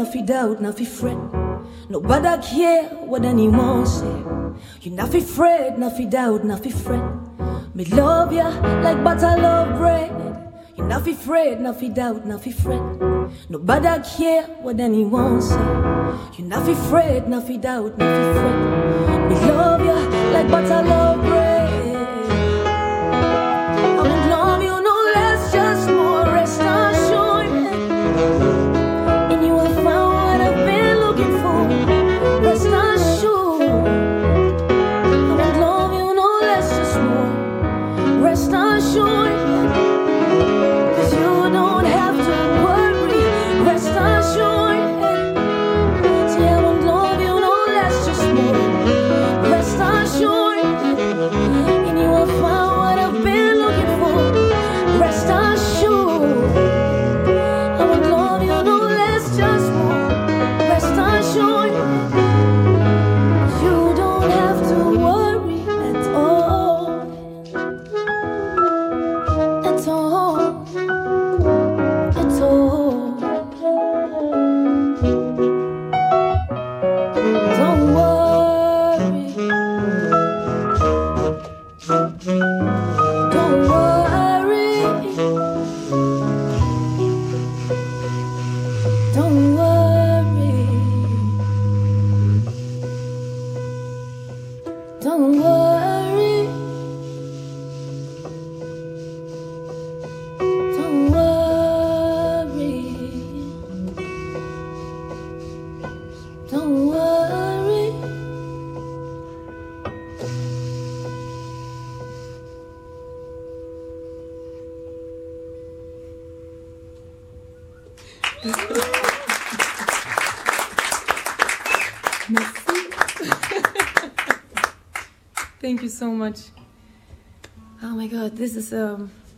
not 0.00 0.12
fi 0.14 0.22
doubt, 0.22 0.62
not 0.62 0.78
fi 0.78 0.84
fret. 0.86 1.18
Nobody 1.90 2.42
care 2.42 2.84
what 3.04 3.22
anyone 3.22 3.84
say. 3.84 4.06
You 4.80 4.92
not 4.92 5.10
fi 5.12 5.20
fret, 5.20 5.78
not 5.78 5.94
fi 5.94 6.06
doubt, 6.06 6.42
not 6.42 6.62
fi 6.62 6.70
fret. 6.70 7.04
Me 7.74 7.84
love 7.84 8.32
ya 8.32 8.48
like 8.80 9.04
butter 9.04 9.36
love 9.36 9.76
bread. 9.76 10.10
You 10.76 10.84
not 10.84 11.04
fi 11.04 11.12
fret, 11.12 11.60
not 11.60 11.78
fi 11.78 11.90
doubt, 11.90 12.24
not 12.26 12.40
fi 12.40 12.50
fret. 12.50 12.82
Nobody 13.50 14.02
care 14.16 14.44
what 14.62 14.80
anyone 14.80 15.42
say. 15.42 15.68
You 16.38 16.46
not 16.46 16.64
fi 16.64 16.74
fret, 16.88 17.28
not 17.28 17.46
fi 17.46 17.58
doubt, 17.58 17.98
not 17.98 18.10
fi 18.16 18.40
fret. 18.40 19.28
Me 19.28 19.34
love 19.52 19.84
ya 19.84 19.98
like 20.32 20.48
butter 20.50 20.82
love 20.88 21.20
bread. 21.26 21.49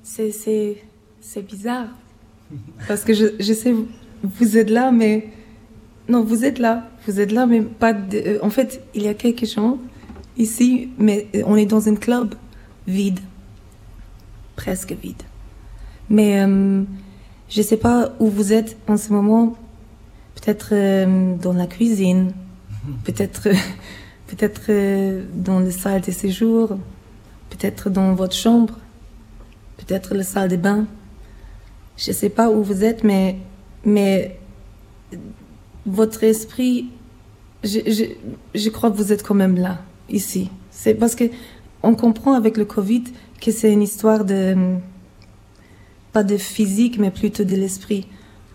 C'est 0.02 1.46
bizarre. 1.46 1.88
Parce 2.88 3.02
que 3.04 3.14
je 3.14 3.26
je 3.40 3.52
sais 3.52 3.72
vous- 4.22 4.58
êtes 4.58 4.68
là 4.70 4.92
mais 4.92 5.28
non 6.08 6.22
vous 6.22 6.44
êtes 6.44 6.58
là 6.58 6.90
vous 7.06 7.18
êtes 7.18 7.32
là 7.32 7.46
mais 7.46 7.62
pas 7.62 7.92
de- 7.94 8.18
euh, 8.18 8.38
en 8.42 8.50
fait 8.50 8.82
il 8.94 9.02
y 9.04 9.08
a 9.08 9.14
quelques 9.14 9.46
gens 9.46 9.78
ici 10.36 10.90
mais 10.98 11.28
euh, 11.34 11.42
on 11.46 11.56
est 11.56 11.64
dans 11.66 11.88
un 11.88 11.94
club 11.94 12.34
vide 12.86 13.20
presque 14.56 14.92
vide. 14.92 15.22
Mais 16.10 16.42
euh, 16.42 16.82
je 17.48 17.62
sais 17.62 17.78
pas 17.78 18.12
où 18.20 18.26
vous 18.28 18.52
êtes 18.52 18.76
en 18.86 18.96
ce 18.98 19.12
moment. 19.12 19.56
Peut-être 20.34 20.70
euh, 20.72 21.34
dans 21.36 21.52
la 21.54 21.66
cuisine. 21.66 22.32
Peut-être 23.04 23.48
peut-être 24.26 24.70
dans 25.34 25.60
la 25.60 25.70
salle 25.70 26.02
de 26.02 26.10
séjour, 26.10 26.78
peut-être 27.50 27.88
dans 27.90 28.14
votre 28.14 28.34
chambre, 28.34 28.78
peut-être 29.86 30.14
la 30.14 30.24
salle 30.24 30.48
de 30.48 30.56
bain. 30.56 30.86
Je 31.96 32.10
ne 32.10 32.14
sais 32.14 32.28
pas 32.28 32.50
où 32.50 32.62
vous 32.62 32.84
êtes, 32.84 33.04
mais, 33.04 33.36
mais 33.84 34.38
votre 35.86 36.24
esprit, 36.24 36.90
je, 37.64 37.78
je, 38.54 38.70
crois 38.70 38.90
que 38.90 38.96
vous 38.96 39.12
êtes 39.12 39.22
quand 39.22 39.34
même 39.34 39.56
là, 39.56 39.82
ici. 40.08 40.50
C'est 40.70 40.94
parce 40.94 41.14
que 41.14 41.24
on 41.82 41.94
comprend 41.94 42.34
avec 42.34 42.56
le 42.56 42.64
Covid 42.64 43.04
que 43.40 43.50
c'est 43.50 43.72
une 43.72 43.82
histoire 43.82 44.24
de, 44.24 44.76
pas 46.12 46.22
de 46.22 46.36
physique, 46.36 46.98
mais 46.98 47.10
plutôt 47.10 47.44
de 47.44 47.56
l'esprit. 47.56 48.06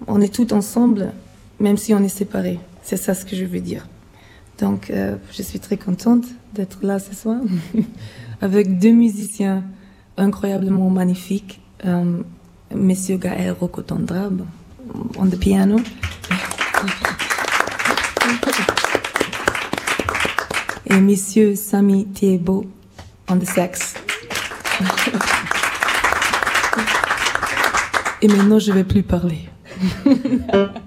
On 0.07 0.21
est 0.21 0.33
tous 0.33 0.53
ensemble, 0.53 1.11
même 1.59 1.77
si 1.77 1.93
on 1.93 2.03
est 2.03 2.09
séparés. 2.09 2.59
C'est 2.83 2.97
ça 2.97 3.13
ce 3.13 3.25
que 3.25 3.35
je 3.35 3.45
veux 3.45 3.59
dire. 3.59 3.87
Donc, 4.59 4.89
euh, 4.89 5.17
je 5.31 5.43
suis 5.43 5.59
très 5.59 5.77
contente 5.77 6.25
d'être 6.53 6.79
là 6.83 6.99
ce 6.99 7.13
soir 7.13 7.41
avec 8.41 8.79
deux 8.79 8.91
musiciens 8.91 9.63
incroyablement 10.17 10.89
magnifiques. 10.89 11.59
Euh, 11.85 12.21
Monsieur 12.75 13.17
Gaël 13.17 13.51
Rocotandrab 13.51 14.41
on 15.17 15.25
the 15.27 15.37
piano. 15.37 15.79
Et 20.85 20.99
Monsieur 20.99 21.55
Sami 21.55 22.05
Thiebo 22.07 22.65
on 23.29 23.37
the 23.37 23.45
sax. 23.45 23.95
Et 28.21 28.27
maintenant, 28.27 28.59
je 28.59 28.71
vais 28.71 28.83
plus 28.83 29.03
parler. 29.03 29.49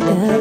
somebody 0.00 0.26
else. 0.28 0.33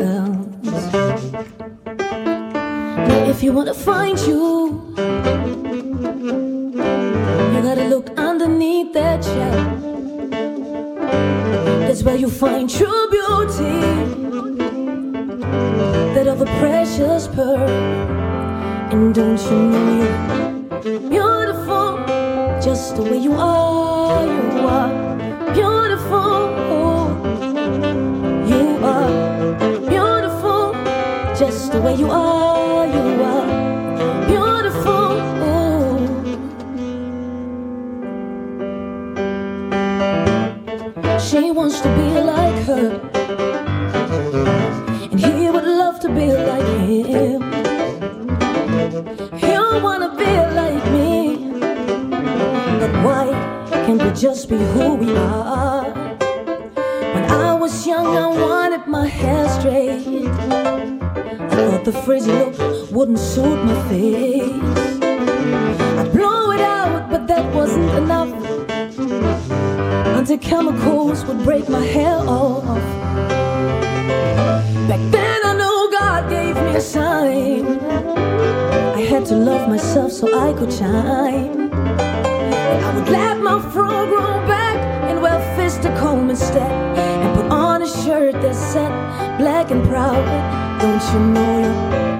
Just 31.53 31.71
the 31.71 31.79
way 31.79 31.93
you 31.93 32.09
are. 32.09 32.87
You 32.87 33.23
are 33.31 33.47
beautiful. 34.31 35.09
She 41.19 41.51
wants 41.51 41.79
to 41.81 41.89
be 41.99 42.09
like 42.31 42.59
her. 42.69 42.87
And 45.11 45.19
he 45.19 45.49
would 45.53 45.69
love 45.81 45.99
to 45.99 46.09
be 46.09 46.27
like 46.51 46.69
him. 46.89 47.41
He'll 49.43 49.79
wanna 49.85 50.09
be 50.23 50.33
like 50.61 50.85
me. 50.95 51.11
But 52.81 52.93
why 53.05 53.25
can't 53.85 54.01
we 54.01 54.09
just 54.25 54.49
be 54.49 54.57
who 54.73 54.95
we 54.95 55.15
are? 55.15 55.83
When 57.13 57.25
I 57.45 57.53
was 57.53 57.85
young, 57.85 58.07
I 58.25 58.27
wanted 58.45 58.87
my 58.87 59.05
hair 59.05 59.47
straight. 59.57 60.92
I 61.53 61.55
thought 61.55 61.85
the 61.85 61.91
frizzy 61.91 62.31
look 62.31 62.55
wouldn't 62.91 63.19
suit 63.19 63.63
my 63.63 63.75
face. 63.87 64.41
I'd 65.99 66.11
blow 66.11 66.49
it 66.49 66.59
out, 66.59 67.11
but 67.11 67.27
that 67.27 67.53
wasn't 67.53 67.91
enough. 67.91 68.33
Until 70.17 70.39
chemicals 70.39 71.23
would 71.25 71.43
break 71.43 71.69
my 71.69 71.85
hair 71.85 72.17
off. 72.17 72.65
Back 74.87 75.03
then 75.11 75.39
I 75.45 75.53
knew 75.53 75.91
God 75.91 76.27
gave 76.27 76.55
me 76.55 76.75
a 76.75 76.81
sign. 76.81 77.79
I 78.97 79.01
had 79.01 79.23
to 79.27 79.35
love 79.35 79.69
myself 79.69 80.11
so 80.11 80.25
I 80.35 80.53
could 80.53 80.73
shine. 80.73 81.71
I 81.71 82.95
would 82.95 83.09
let 83.09 83.39
my 83.39 83.61
fro 83.71 84.07
grow 84.07 84.47
back 84.47 84.77
and 85.07 85.21
wear 85.21 85.39
fisted 85.55 85.95
comb 85.97 86.31
instead. 86.31 86.71
And 86.97 87.35
put 87.35 87.51
on 87.51 87.83
a 87.83 87.87
shirt 87.87 88.33
that 88.41 88.55
said 88.55 88.91
black 89.37 89.69
and 89.69 89.83
proud. 89.87 90.62
Don't 90.83 91.01
you 91.13 91.19
know 91.33 91.59
you're 91.59 92.12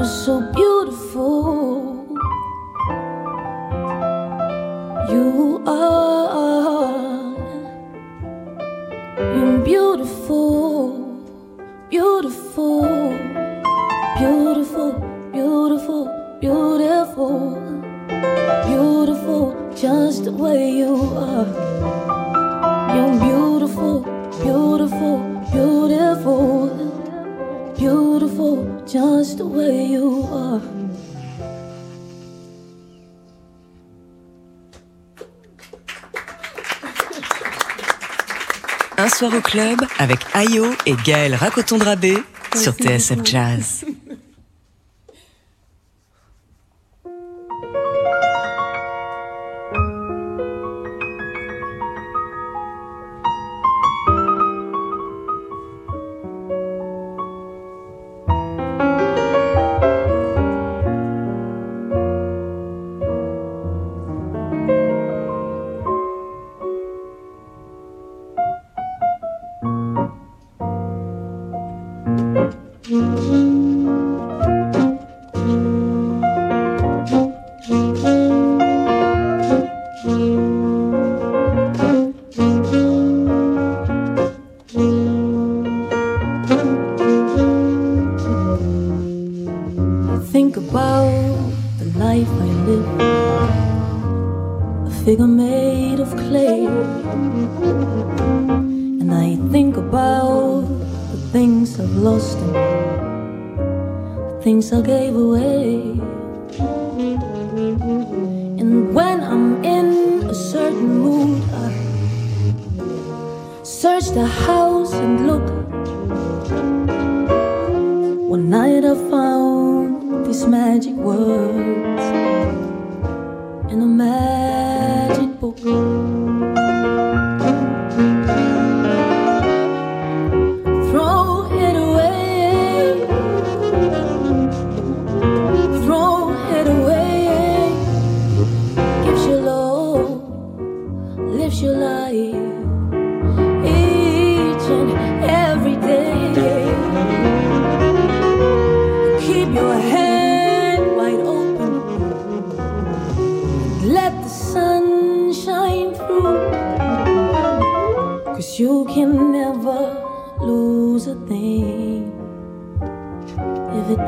You're 0.00 0.08
so 0.08 0.40
beautiful. 0.40 1.59
Club 39.50 39.80
avec 39.98 40.20
Ayo 40.32 40.64
et 40.86 40.94
Gaël 41.04 41.34
Racoton-Drabé 41.34 42.14
sur 42.54 42.72
TSF 42.72 43.18
Jazz. 43.24 43.84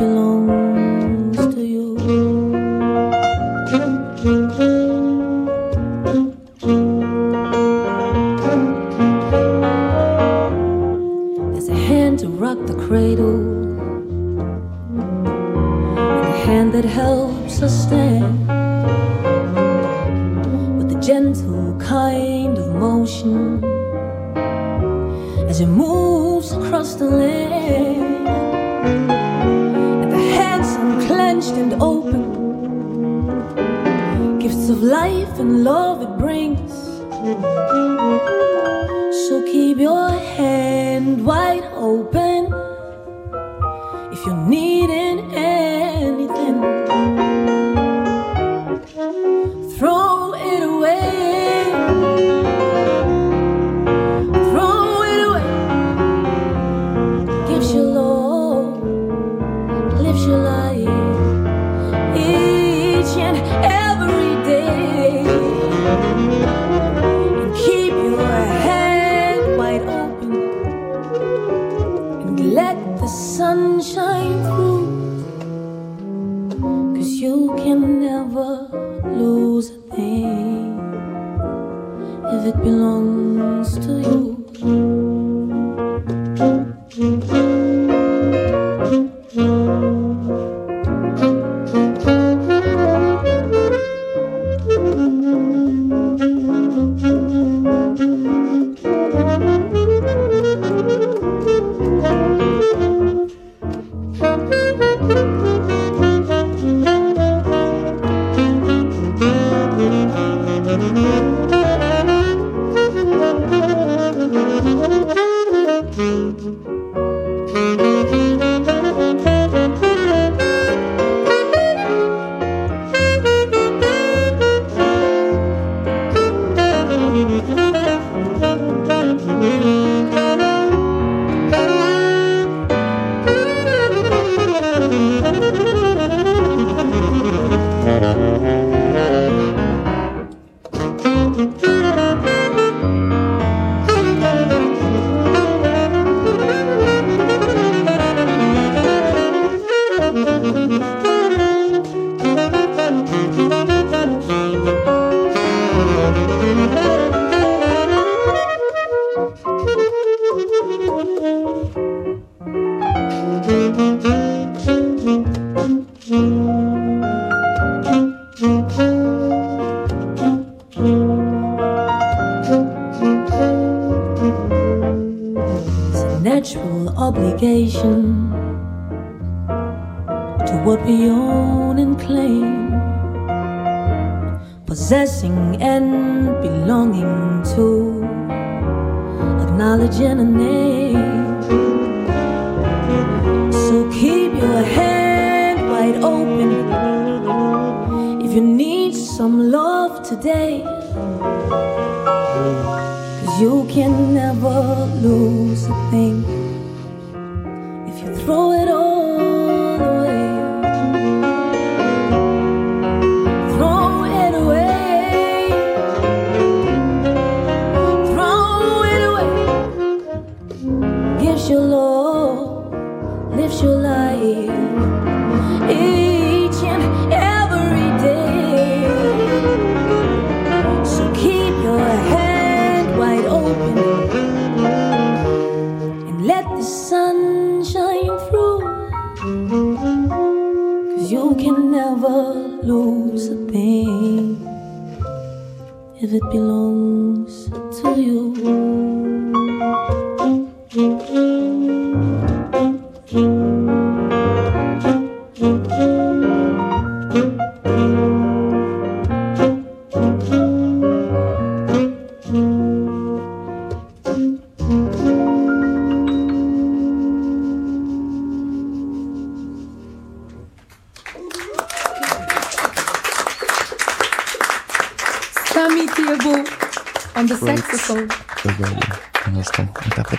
belong. 0.03 0.32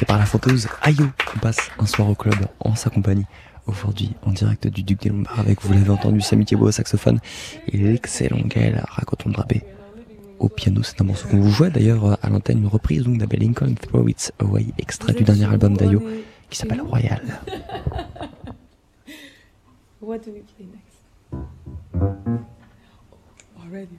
par 0.06 0.18
la 0.18 0.26
chanteuse 0.26 0.68
Ayo 0.82 1.06
qui 1.32 1.40
passe 1.40 1.70
un 1.80 1.86
soir 1.86 2.10
au 2.10 2.16
club 2.16 2.36
en 2.60 2.76
sa 2.76 2.90
compagnie. 2.90 3.26
Aujourd'hui, 3.66 4.12
en 4.24 4.32
direct 4.32 4.68
du 4.68 4.84
Duc 4.84 5.02
des 5.02 5.10
Lombards 5.10 5.40
avec, 5.40 5.62
vous 5.62 5.74
l'avez 5.74 5.90
entendu, 5.90 6.20
Samy 6.22 6.46
Thibault 6.46 6.68
au 6.68 6.72
saxophone 6.72 7.20
et 7.68 7.78
l'excellent 7.78 8.42
Gaël 8.46 8.84
Racoton 8.88 9.30
Drapé 9.30 9.64
au 10.40 10.50
piano. 10.50 10.84
C'est 10.84 11.00
un 11.02 11.06
morceau 11.06 11.28
qu'on 11.30 11.40
vous 11.40 11.50
voit 11.50 11.70
d'ailleurs 11.70 12.18
à 12.22 12.30
l'antenne, 12.30 12.60
une 12.60 12.68
reprise 12.68 13.04
donc 13.04 13.18
d'Abel 13.18 13.40
Lincoln 13.40 13.74
Throw 13.76 14.08
It 14.08 14.34
Away, 14.40 14.68
extrait 14.78 15.14
du 15.14 15.24
dernier 15.24 15.46
album 15.46 15.78
d'Ayo 15.78 16.04
qui 16.50 16.58
s'appelle 16.58 16.82
Royal. 16.82 17.22
What 20.02 20.20
do 20.20 20.32
we 20.32 20.42
play 20.58 20.68
next? 20.68 21.00
Oh, 21.96 22.18
already. 23.64 23.98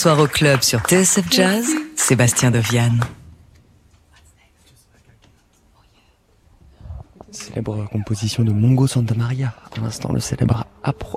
Soir 0.00 0.18
au 0.18 0.26
club 0.26 0.62
sur 0.62 0.80
TSF 0.80 1.30
Jazz, 1.30 1.66
Sébastien 1.94 2.50
Deviane. 2.50 3.00
Célèbre 7.30 7.86
composition 7.92 8.42
de 8.42 8.50
Mongo 8.50 8.86
Santa 8.86 9.14
Maria. 9.14 9.52
À 9.76 9.78
l'instant, 9.78 10.10
le 10.14 10.20
célèbre 10.20 10.64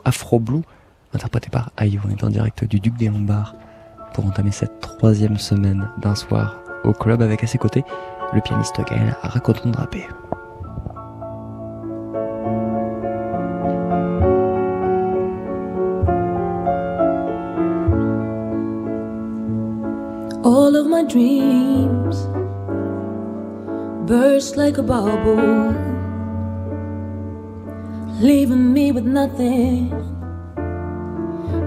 Afro, 0.03 0.38
Blue, 0.41 0.63
interprété 1.13 1.49
par 1.49 1.71
Ayo. 1.77 2.01
On 2.05 2.09
est 2.09 2.25
en 2.25 2.29
direct 2.29 2.65
du 2.65 2.81
Duc 2.81 2.97
des 2.97 3.07
Lombards 3.07 3.55
pour 4.13 4.25
entamer 4.25 4.51
cette 4.51 4.81
troisième 4.81 5.38
semaine 5.38 5.89
d'un 6.01 6.15
soir 6.15 6.57
au 6.84 6.91
club 6.91 7.21
avec 7.21 7.41
à 7.41 7.47
ses 7.47 7.57
côtés 7.57 7.86
le 8.34 8.41
pianiste 8.41 8.81
Gaël 8.86 9.15
Racoton 9.21 9.71
dreams 21.14 22.26
burst 24.09 24.57
like 24.57 24.80
a 24.80 24.82
bubble, 24.82 25.70
leaving 28.20 28.74
me 28.74 28.91
with 28.91 29.05
nothing 29.05 29.89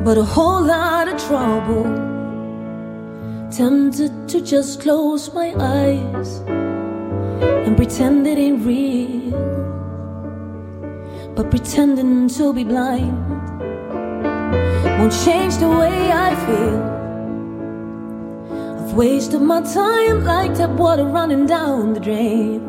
but 0.05 0.19
a 0.19 0.25
whole 0.25 0.63
lot 0.65 1.07
of 1.07 1.17
trouble. 1.29 1.85
Tempted 3.53 4.29
to 4.31 4.41
just 4.41 4.81
close 4.81 5.33
my 5.33 5.55
eyes 5.61 6.41
and 7.67 7.77
pretend 7.77 8.27
it 8.27 8.39
ain't 8.39 8.67
real, 8.67 9.31
but 11.37 11.53
pretending 11.53 12.27
to 12.29 12.53
be 12.53 12.65
blind 12.65 13.17
won't 14.99 15.13
change 15.25 15.57
the 15.59 15.69
way 15.69 16.11
I 16.11 16.35
feel. 16.47 16.96
Wasted 18.97 19.43
my 19.43 19.61
time 19.61 20.25
like 20.25 20.55
tap 20.55 20.71
water 20.71 21.05
running 21.05 21.45
down 21.45 21.93
the 21.93 22.01
drain. 22.01 22.63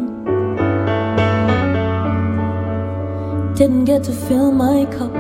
Didn't 3.55 3.85
get 3.85 4.03
to 4.03 4.11
fill 4.11 4.51
my 4.51 4.83
cup, 4.87 5.15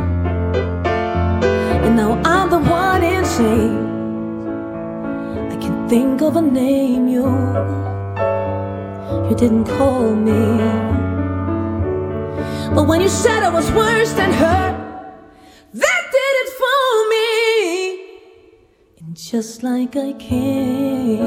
and 1.85 1.95
now 1.95 2.21
I'm 2.25 2.49
the 2.49 2.59
one 2.59 3.03
insane. 3.03 3.87
I 5.49 5.55
can 5.61 5.87
think 5.87 6.21
of 6.21 6.35
a 6.35 6.41
name 6.41 7.07
you 7.07 7.23
you 9.29 9.35
didn't 9.37 9.63
call 9.63 10.13
me, 10.13 10.57
but 12.75 12.85
when 12.85 12.99
you 12.99 13.07
said 13.07 13.43
I 13.43 13.49
was 13.49 13.71
worse 13.71 14.11
than 14.11 14.33
her, 14.33 14.76
just 19.31 19.61
like 19.61 19.97
I 19.97 20.13
can't 20.13 21.19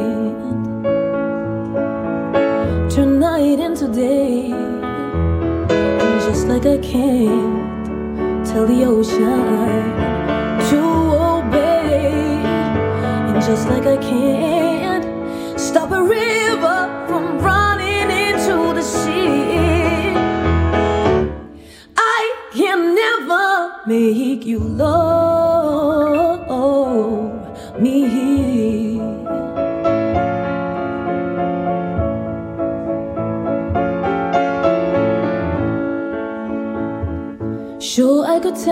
turn 2.90 3.18
night 3.20 3.60
into 3.60 3.88
day, 3.88 4.50
and 4.50 6.20
just 6.22 6.46
like 6.46 6.64
I 6.64 6.78
can't 6.78 8.46
tell 8.46 8.66
the 8.66 8.84
ocean 8.86 9.20
to 10.70 10.80
obey, 11.36 12.40
and 13.28 13.42
just 13.42 13.68
like 13.68 13.84
I 13.84 13.98
can't 13.98 15.60
stop 15.60 15.90
a 15.90 16.02
river 16.02 17.06
from 17.06 17.38
running 17.40 18.10
into 18.10 18.72
the 18.72 18.82
sea. 18.82 20.14
I 21.98 22.34
can 22.54 22.94
never 22.94 23.86
make 23.86 24.46
you 24.46 24.58
love 24.58 25.19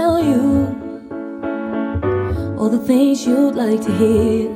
tell 0.08 0.24
you 0.24 0.66
all 2.58 2.70
the 2.70 2.82
things 2.90 3.26
you'd 3.26 3.54
like 3.54 3.80
to 3.82 3.92
hear. 4.02 4.48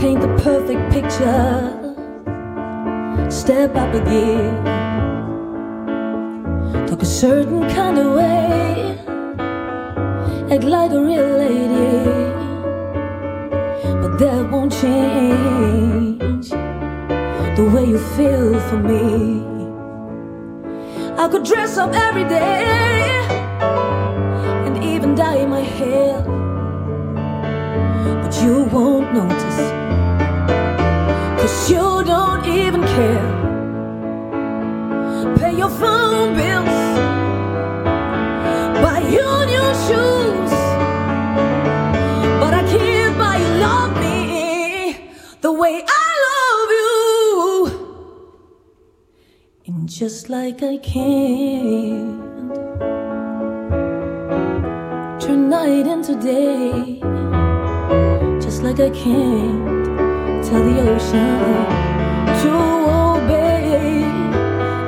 Paint 0.00 0.20
the 0.20 0.32
perfect 0.48 0.82
picture, 0.96 1.56
step 3.30 3.74
up 3.82 3.94
a 3.94 4.00
gear. 4.10 4.52
Talk 6.86 7.00
a 7.02 7.10
certain 7.24 7.62
kind 7.76 7.96
of 7.96 8.08
way, 8.20 8.98
act 10.54 10.64
like 10.64 10.90
a 10.90 11.02
real 11.10 11.30
lady. 11.44 11.94
But 14.02 14.12
that 14.22 14.42
won't 14.50 14.72
change 14.72 16.50
the 17.58 17.64
way 17.72 17.84
you 17.92 18.00
feel 18.16 18.60
for 18.68 18.80
me. 18.90 19.06
I 21.22 21.28
could 21.28 21.44
dress 21.44 21.78
up 21.78 21.94
every 21.94 22.24
day 22.24 23.31
dye 25.32 25.46
my 25.46 25.60
hair, 25.60 26.20
but 28.22 28.32
you 28.42 28.64
won't 28.74 29.12
notice. 29.14 29.60
Cause 31.38 31.70
you 31.70 31.86
don't 32.12 32.44
even 32.46 32.82
care. 32.96 33.30
Pay 35.38 35.54
your 35.62 35.72
phone 35.80 36.30
bills, 36.40 36.78
buy 38.84 39.00
you 39.14 39.28
new 39.52 39.68
shoes, 39.86 40.54
but 42.40 42.52
I 42.60 42.62
can't 42.72 43.14
buy 43.22 43.36
you 43.42 43.52
love 43.66 43.92
me 44.04 44.16
the 45.40 45.52
way 45.52 45.74
I 46.04 46.10
love 46.28 46.70
you. 46.80 46.92
And 49.66 49.88
just 49.88 50.28
like 50.28 50.62
I 50.62 50.76
can't 50.78 52.11
night 55.52 55.86
into 55.86 56.14
day, 56.14 56.98
just 58.40 58.62
like 58.62 58.80
I 58.80 58.88
can't 58.88 60.42
tell 60.46 60.64
the 60.64 60.80
ocean 60.80 61.40
to 62.40 62.50
obey, 63.12 64.02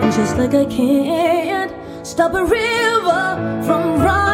and 0.00 0.10
just 0.10 0.38
like 0.38 0.54
I 0.54 0.64
can't 0.64 1.70
stop 2.06 2.32
a 2.32 2.42
river 2.42 3.62
from 3.66 4.00
running 4.00 4.33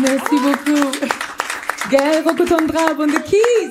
Merci 0.00 0.36
beaucoup. 0.42 0.90
Gaël 1.90 2.24
Rokotondra 2.24 2.80
on 2.98 3.06
the 3.06 3.22
keys. 3.22 3.70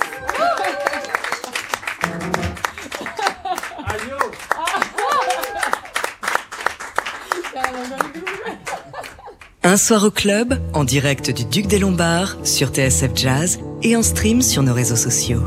Un 9.63 9.77
soir 9.77 10.03
au 10.03 10.11
club, 10.11 10.59
en 10.73 10.83
direct 10.83 11.31
du 11.31 11.43
Duc 11.43 11.67
des 11.67 11.79
Lombards, 11.79 12.37
sur 12.43 12.69
TSF 12.69 13.11
Jazz 13.15 13.59
et 13.81 13.95
en 13.95 14.03
stream 14.03 14.41
sur 14.41 14.61
nos 14.61 14.73
réseaux 14.73 14.95
sociaux. 14.95 15.41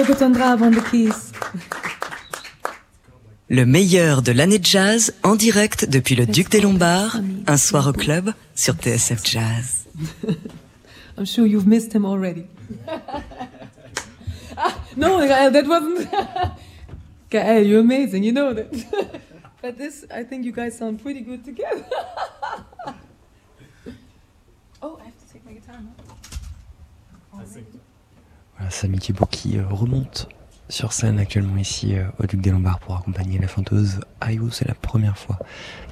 Avant 0.00 0.70
the 0.70 0.80
keys. 0.90 1.30
Le 3.50 3.66
meilleur 3.66 4.22
de 4.22 4.32
l'année 4.32 4.58
de 4.58 4.64
jazz 4.64 5.14
en 5.22 5.36
direct 5.36 5.90
depuis 5.90 6.14
le 6.14 6.24
Duc 6.24 6.48
des 6.48 6.62
Lombards, 6.62 7.18
un 7.46 7.56
soir 7.58 7.88
au 7.88 7.92
club 7.92 8.32
sur 8.54 8.76
TSF 8.76 9.22
Jazz. 9.26 9.86
I'm 11.18 11.26
sure 11.26 11.46
you've 11.46 11.66
missed 11.66 11.92
him 11.92 12.06
already. 12.06 12.46
ah, 14.56 14.74
no, 14.96 15.18
Gaël, 15.20 15.52
that 15.52 15.66
wasn't. 15.66 16.08
Gaël, 17.30 17.68
you're 17.68 17.80
amazing, 17.80 18.24
you 18.24 18.32
know 18.32 18.54
that. 18.54 18.72
but 19.60 19.76
this, 19.76 20.06
I 20.10 20.24
think 20.24 20.46
you 20.46 20.52
guys 20.52 20.78
sound 20.78 21.02
pretty 21.02 21.20
good 21.20 21.44
together. 21.44 21.84
oh, 24.80 24.98
I 24.98 25.04
have 25.04 25.18
to 25.18 25.30
take 25.30 25.44
my 25.44 25.52
guitar 25.52 25.76
now. 25.78 25.92
Voilà, 27.34 27.46
Samy 28.70 28.98
qui 28.98 29.58
euh, 29.58 29.66
remonte 29.68 30.28
sur 30.68 30.92
scène 30.92 31.18
actuellement 31.18 31.56
ici 31.56 31.96
euh, 31.96 32.04
au 32.18 32.26
Duc 32.26 32.40
des 32.40 32.50
Lombards 32.50 32.78
pour 32.78 32.96
accompagner 32.96 33.38
la 33.38 33.48
fanteuse 33.48 34.00
Ayo. 34.20 34.50
C'est 34.50 34.68
la 34.68 34.74
première 34.74 35.18
fois 35.18 35.38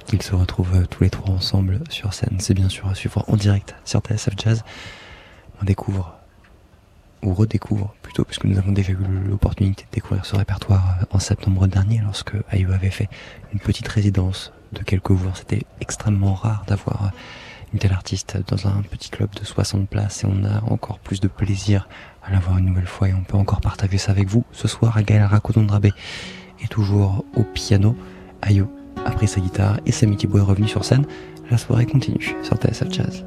qu'ils 0.05 0.21
se 0.21 0.33
retrouvent 0.33 0.75
euh, 0.75 0.85
tous 0.85 1.03
les 1.03 1.09
trois 1.09 1.35
ensemble 1.35 1.81
sur 1.89 2.13
scène. 2.13 2.37
C'est 2.39 2.53
bien 2.53 2.69
sûr 2.69 2.87
à 2.87 2.95
suivre 2.95 3.23
en 3.27 3.35
direct 3.35 3.75
sur 3.83 3.99
TSF 3.99 4.33
Jazz. 4.37 4.63
On 5.61 5.65
découvre 5.65 6.15
ou 7.21 7.33
redécouvre 7.33 7.93
plutôt, 8.01 8.23
puisque 8.23 8.45
nous 8.45 8.57
avons 8.57 8.71
déjà 8.71 8.93
eu 8.93 8.97
l'opportunité 9.27 9.83
de 9.83 9.95
découvrir 9.95 10.25
ce 10.25 10.37
répertoire 10.37 10.99
en 11.11 11.19
septembre 11.19 11.67
dernier, 11.67 11.99
lorsque 12.01 12.31
Ayo 12.49 12.71
avait 12.71 12.89
fait 12.89 13.09
une 13.51 13.59
petite 13.59 13.89
résidence 13.89 14.53
de 14.71 14.81
quelques 14.83 15.13
jours. 15.13 15.35
C'était 15.35 15.65
extrêmement 15.81 16.33
rare 16.33 16.63
d'avoir 16.65 17.11
une 17.73 17.79
telle 17.79 17.91
artiste 17.91 18.37
dans 18.47 18.67
un 18.67 18.81
petit 18.81 19.09
club 19.09 19.29
de 19.35 19.45
60 19.45 19.87
places 19.89 20.23
et 20.23 20.27
on 20.27 20.43
a 20.43 20.63
encore 20.71 20.99
plus 20.99 21.19
de 21.19 21.27
plaisir 21.27 21.87
à 22.29 22.33
la 22.33 22.39
voir 22.39 22.57
une 22.57 22.65
nouvelle 22.65 22.87
fois 22.87 23.09
et 23.09 23.13
on 23.13 23.23
peut 23.23 23.37
encore 23.37 23.61
partager 23.61 23.97
ça 23.97 24.11
avec 24.11 24.27
vous 24.27 24.43
ce 24.51 24.67
soir 24.67 24.95
à 24.97 25.03
Gaël 25.03 25.23
Rakotondrabé 25.23 25.91
et 26.61 26.67
toujours 26.67 27.25
au 27.35 27.43
piano. 27.43 27.95
Ayo 28.41 28.71
a 29.05 29.11
pris 29.11 29.27
sa 29.27 29.41
guitare 29.41 29.79
et 29.85 29.91
Samy 29.91 30.17
Thibault 30.17 30.39
est 30.39 30.41
revenu 30.41 30.67
sur 30.67 30.85
scène. 30.85 31.05
La 31.49 31.57
soirée 31.57 31.85
continue 31.85 32.35
sur 32.43 32.57
TSF 32.57 32.91
Jazz. 32.91 33.25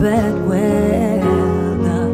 bad 0.00 0.34
weather. 0.48 2.08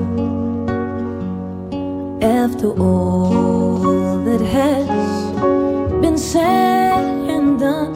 After 2.20 2.70
all 2.80 4.24
that 4.24 4.40
has 4.40 4.88
been 6.00 6.18
said 6.18 7.04
and 7.30 7.60
done, 7.60 7.94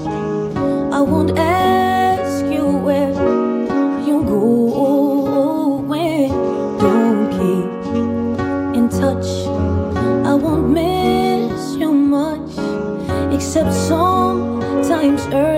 I 0.93 1.01
won't 1.01 1.37
ask 1.37 2.45
you 2.45 2.67
where 2.87 3.11
you 4.07 4.23
go 4.23 4.45
away 5.79 6.29
Don't 6.79 7.29
keep 7.39 8.77
in 8.79 8.89
touch. 8.89 9.29
I 10.25 10.35
won't 10.35 10.69
miss 10.71 11.75
you 11.75 11.93
much, 11.93 12.53
except 13.35 13.73
sometimes 13.75 15.27
early. 15.33 15.50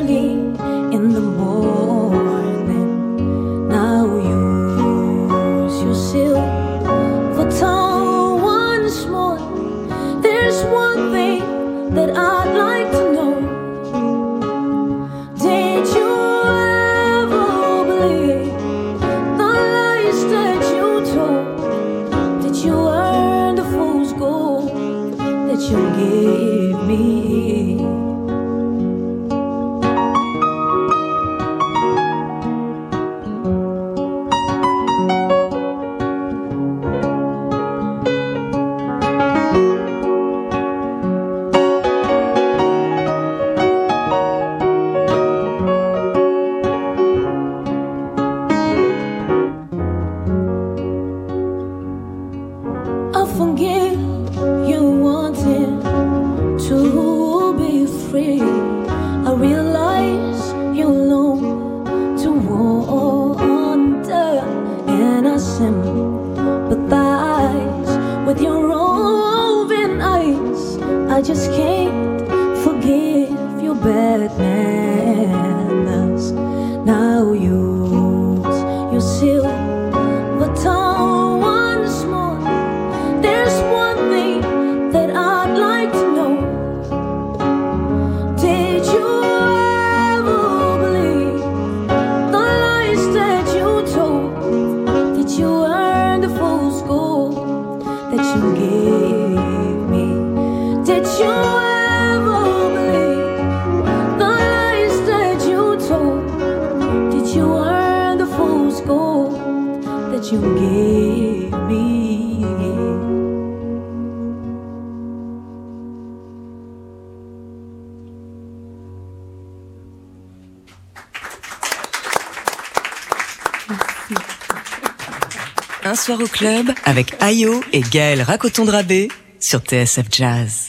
Un 125.85 125.97
soir 125.97 126.21
au 126.21 126.27
club 126.27 126.71
avec 126.85 127.15
Ayo 127.21 127.61
et 127.73 127.81
Gaël 127.81 128.23
Racotondrabé 128.23 129.09
sur 129.41 129.59
TSF 129.59 130.07
Jazz. 130.13 130.62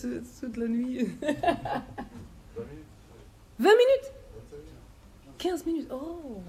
toute, 0.00 0.40
toute 0.40 0.56
la 0.56 0.68
nuit. 0.68 1.08
20 3.60 3.76
minutes? 3.76 4.10
15 5.38 5.66
minutes 5.66 5.88
Oh 5.90 6.42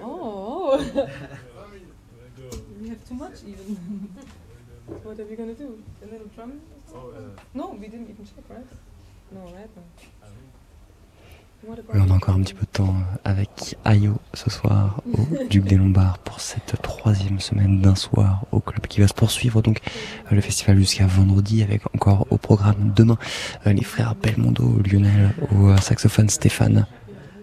Oh 0.00 0.78
We 2.80 2.88
have 2.88 3.08
too 3.08 3.14
much 3.14 3.42
even. 3.46 3.76
what 5.02 5.18
are 5.18 5.24
we 5.24 5.36
gonna 5.36 5.54
do? 5.54 5.82
A 6.02 6.06
little 6.06 6.26
drum? 6.34 6.60
Oh, 6.94 7.12
yeah. 7.12 7.20
No, 7.54 7.76
we 7.80 7.88
didn't 7.88 8.10
even 8.10 8.24
check, 8.24 8.44
right? 8.48 8.66
No, 9.32 9.40
right? 9.40 9.70
No. 9.76 9.82
On 11.94 12.10
a 12.10 12.14
encore 12.14 12.34
un 12.34 12.42
petit 12.42 12.54
peu 12.54 12.62
de 12.62 12.70
temps 12.70 12.94
euh, 12.94 13.16
avec 13.24 13.76
Ayo 13.84 14.14
ce 14.34 14.50
soir 14.50 15.00
au 15.12 15.44
Duc 15.50 15.64
des 15.64 15.76
Lombards 15.76 16.18
pour 16.18 16.40
cette 16.40 16.80
troisième 16.82 17.40
semaine 17.40 17.80
d'un 17.80 17.94
soir 17.94 18.44
au 18.52 18.60
club 18.60 18.86
qui 18.86 19.00
va 19.00 19.08
se 19.08 19.14
poursuivre 19.14 19.62
donc 19.62 19.78
euh, 20.30 20.34
le 20.34 20.40
festival 20.40 20.76
jusqu'à 20.76 21.06
vendredi 21.06 21.62
avec 21.62 21.82
encore 21.94 22.26
au 22.30 22.36
programme 22.36 22.92
demain 22.94 23.18
euh, 23.66 23.72
les 23.72 23.84
frères 23.84 24.14
Belmondo, 24.14 24.78
Lionel 24.84 25.34
au 25.52 25.76
saxophone, 25.78 26.28
Stéphane 26.28 26.86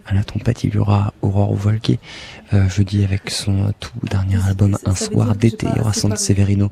à 0.06 0.14
la 0.14 0.24
trompette, 0.24 0.64
il 0.64 0.74
y 0.74 0.78
aura 0.78 1.14
Aurore 1.22 1.56
Volquet 1.56 2.00
euh, 2.54 2.68
jeudi 2.68 3.04
avec 3.04 3.30
son 3.30 3.72
tout 3.80 3.92
dernier 4.04 4.38
album 4.46 4.78
Un 4.86 4.96
soir 4.96 5.36
d'été, 5.36 5.68
il 5.72 5.78
y 5.78 5.80
aura 5.80 5.94
San 5.94 6.16
Severino. 6.18 6.70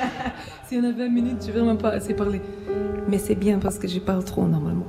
si 0.68 0.76
on 0.76 0.84
a 0.84 0.92
20 0.92 1.08
minutes, 1.08 1.38
je 1.42 1.46
vais 1.52 1.60
vraiment 1.60 1.76
pas 1.76 1.90
assez 1.90 2.14
parler. 2.14 2.40
Mais 3.08 3.18
c'est 3.18 3.34
bien 3.34 3.58
parce 3.58 3.78
que 3.78 3.88
je 3.88 3.98
parle 3.98 4.24
trop 4.24 4.46
normalement 4.46 4.86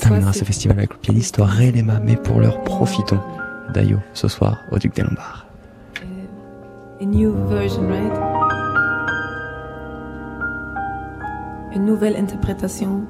terminera 0.00 0.32
ce 0.32 0.44
festival 0.44 0.78
avec 0.78 0.92
le 0.92 0.98
pianiste 0.98 1.36
Ray 1.38 1.72
Lema, 1.72 2.00
mais 2.00 2.16
pour 2.16 2.40
l'heure 2.40 2.62
profitons 2.64 3.20
d'Ayo 3.72 3.98
ce 4.14 4.28
soir 4.28 4.58
au 4.72 4.78
Duc 4.78 4.94
des 4.94 5.02
Lombards. 5.02 5.46
a 7.00 7.04
new 7.04 7.32
version, 7.48 7.88
right? 7.88 8.12
Une 11.74 11.84
nouvelle 11.86 12.16
interprétation 12.16 13.02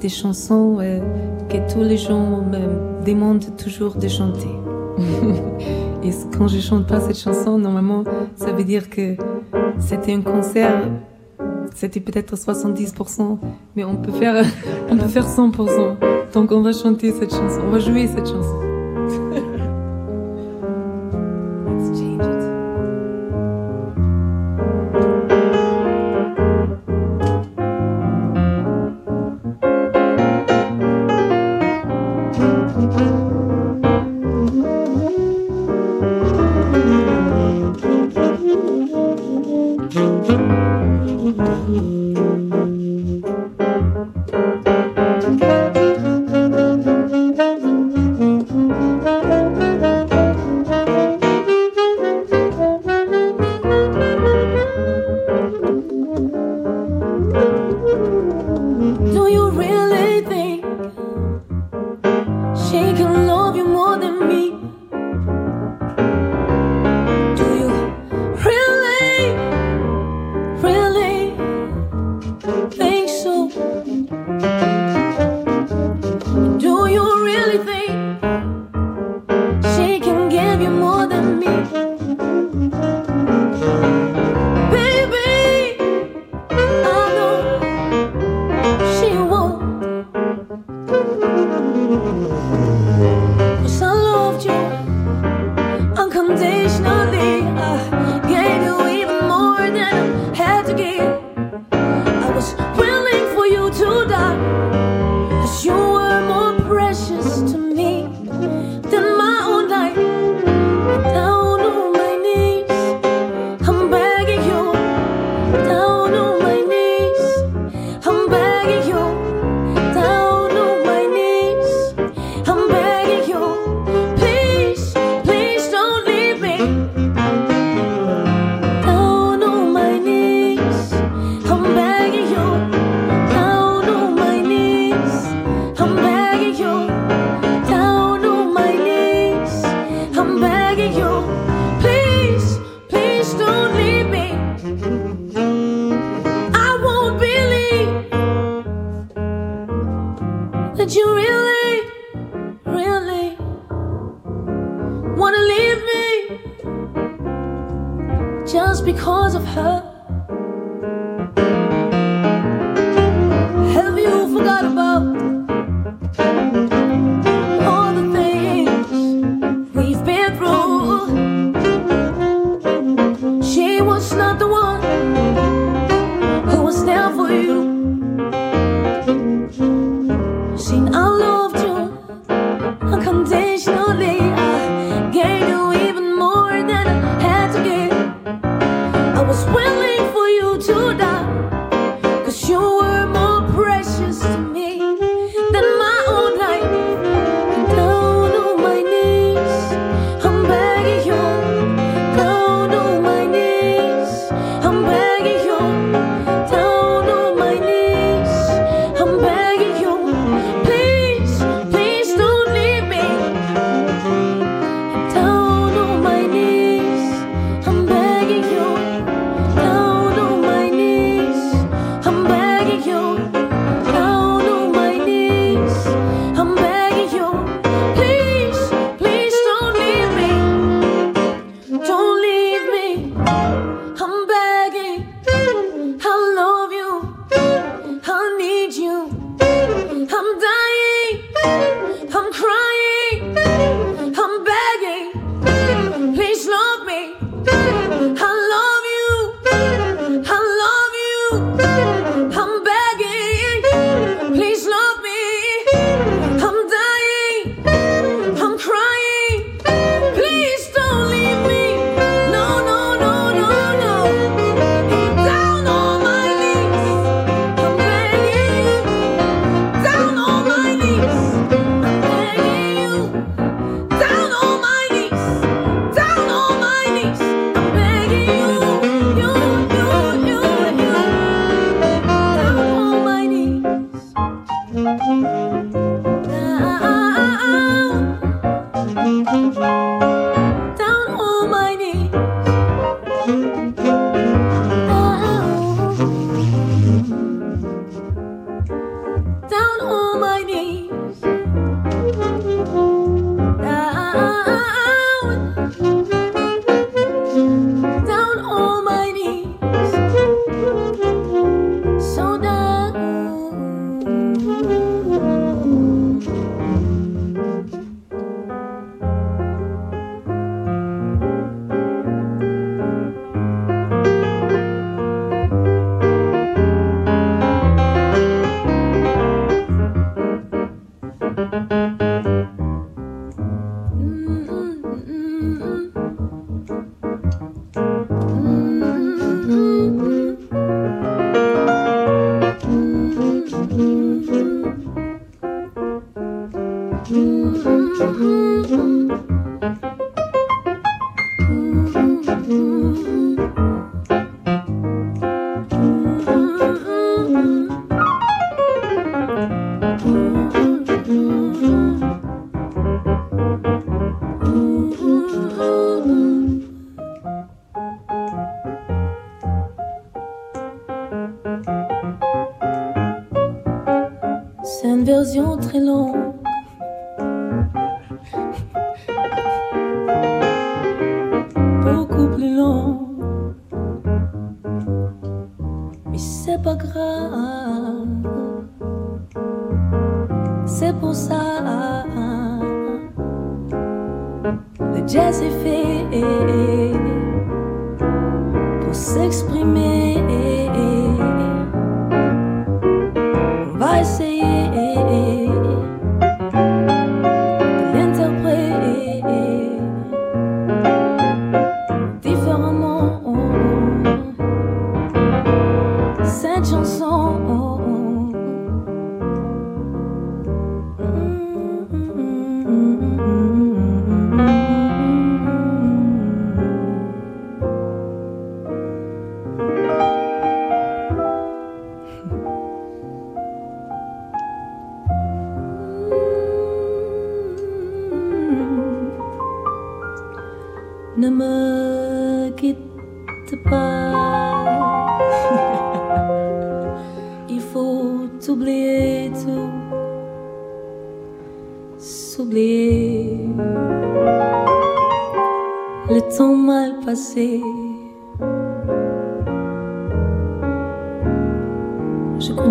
des 0.00 0.08
chansons 0.08 0.78
euh, 0.80 1.00
que 1.48 1.72
tous 1.72 1.82
les 1.82 1.96
gens 1.96 2.42
me 2.42 3.04
demandent 3.04 3.56
toujours 3.56 3.96
de 3.96 4.08
chanter. 4.08 4.48
Et 6.02 6.10
quand 6.36 6.48
je 6.48 6.60
chante 6.60 6.86
pas 6.86 7.00
cette 7.00 7.18
chanson, 7.18 7.58
normalement, 7.58 8.04
ça 8.36 8.52
veut 8.52 8.64
dire 8.64 8.88
que 8.88 9.16
c'était 9.78 10.12
un 10.12 10.20
concert, 10.20 10.88
c'était 11.74 12.00
peut-être 12.00 12.36
70%, 12.36 13.38
mais 13.76 13.84
on 13.84 13.96
peut 13.96 14.12
faire, 14.12 14.44
on 14.90 14.96
peut 14.96 15.08
faire 15.08 15.26
100%. 15.26 15.96
Donc 16.34 16.50
on 16.50 16.62
va 16.62 16.72
chanter 16.72 17.12
cette 17.12 17.30
chanson, 17.30 17.60
on 17.64 17.70
va 17.70 17.78
jouer 17.78 18.08
cette 18.08 18.26
chanson. 18.26 18.73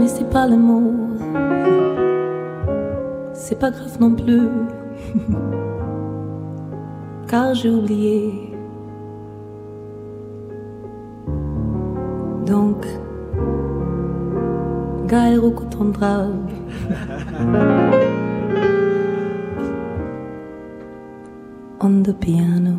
Je 0.04 0.10
connaissais 0.10 0.26
pas 0.26 0.46
l'amour. 0.46 0.92
C'est 3.34 3.58
pas 3.58 3.72
grave 3.72 3.98
non 4.02 4.14
plus. 4.14 4.50
Car 7.30 7.56
j'ai 7.56 7.70
oublié. 7.70 8.54
Donc, 12.46 12.86
Gaël 15.08 15.40
Rocotondrave. 15.40 16.36
On 21.80 22.04
the 22.04 22.12
piano. 22.12 22.76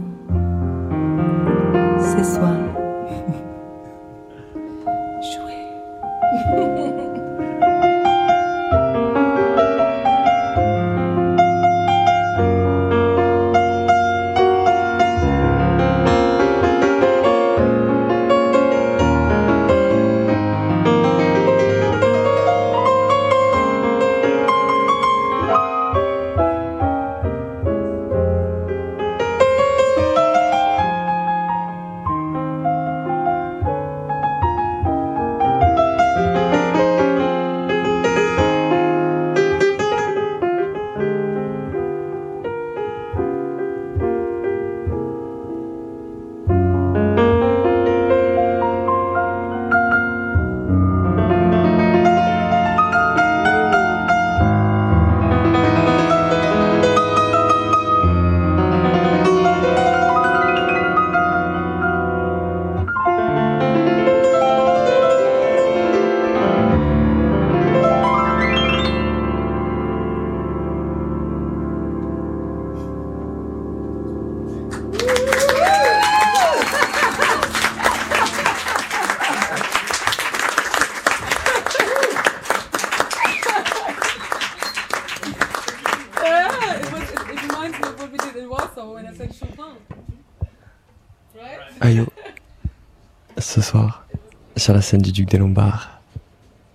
Ce 1.99 2.23
soir. 2.23 2.64
Scène 94.85 95.03
du 95.03 95.11
Duc 95.13 95.29
des 95.29 95.39
Lombards, 95.39 96.01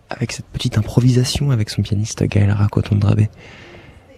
avec 0.09 0.31
cette 0.31 0.47
petite 0.47 0.77
improvisation 0.77 1.51
avec 1.51 1.69
son 1.69 1.81
pianiste 1.81 2.23
Gaël 2.23 2.51
Racotondrabe 2.51 3.27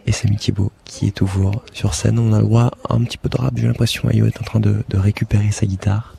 et 0.08 0.12
Samy 0.12 0.38
Thibault 0.38 0.72
qui 0.86 1.08
est 1.08 1.12
toujours 1.12 1.64
sur 1.74 1.94
scène. 1.94 2.18
On 2.18 2.34
a 2.34 2.40
le 2.40 2.46
droit 2.46 2.72
à 2.90 2.96
un 2.96 3.04
petit 3.04 3.18
peu 3.18 3.30
de 3.30 3.38
rap, 3.38 3.54
j'ai 3.56 3.68
l'impression 3.68 4.10
Ayo 4.10 4.26
est 4.26 4.40
en 4.40 4.44
train 4.44 4.60
de, 4.60 4.84
de 4.88 4.98
récupérer 4.98 5.52
sa 5.52 5.66
guitare. 5.66 6.16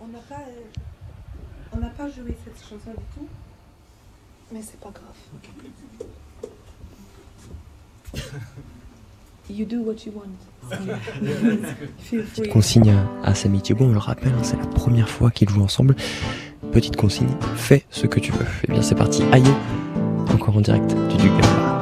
On 0.00 0.06
n'a 0.06 0.18
pas, 0.18 0.36
euh, 0.36 1.76
on 1.76 1.80
n'a 1.80 1.90
pas 1.90 2.08
joué 2.08 2.36
cette 2.44 2.62
chanson 2.62 2.90
du 2.90 3.04
tout, 3.14 3.28
mais 4.52 4.60
c'est 4.62 4.80
pas 4.80 4.90
grave. 4.92 5.16
You 9.52 9.66
do 9.66 9.80
what 9.82 10.06
you 10.06 10.12
want. 10.14 10.70
Feel 11.98 12.22
free. 12.22 12.48
Consigne 12.48 12.90
à, 12.90 13.08
à 13.24 13.34
Samy 13.34 13.60
Thibault, 13.60 13.86
on 13.86 13.92
le 13.92 13.98
rappelle, 13.98 14.32
hein, 14.32 14.44
c'est 14.44 14.56
la 14.56 14.66
première 14.66 15.08
fois 15.08 15.32
qu'ils 15.32 15.48
jouent 15.48 15.64
ensemble. 15.64 15.96
Petite 16.72 16.96
consigne, 16.96 17.28
fais 17.56 17.84
ce 17.90 18.06
que 18.06 18.20
tu 18.20 18.32
veux. 18.32 18.46
Et 18.68 18.72
bien 18.72 18.82
c'est 18.82 18.94
parti, 18.94 19.22
Ayo, 19.32 19.52
encore 20.32 20.56
en 20.56 20.60
direct 20.60 20.94
du 21.08 21.16
Duc 21.16 21.32
des 21.36 21.79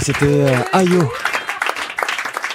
c'était 0.00 0.26
euh, 0.26 0.62
Ayo. 0.72 1.10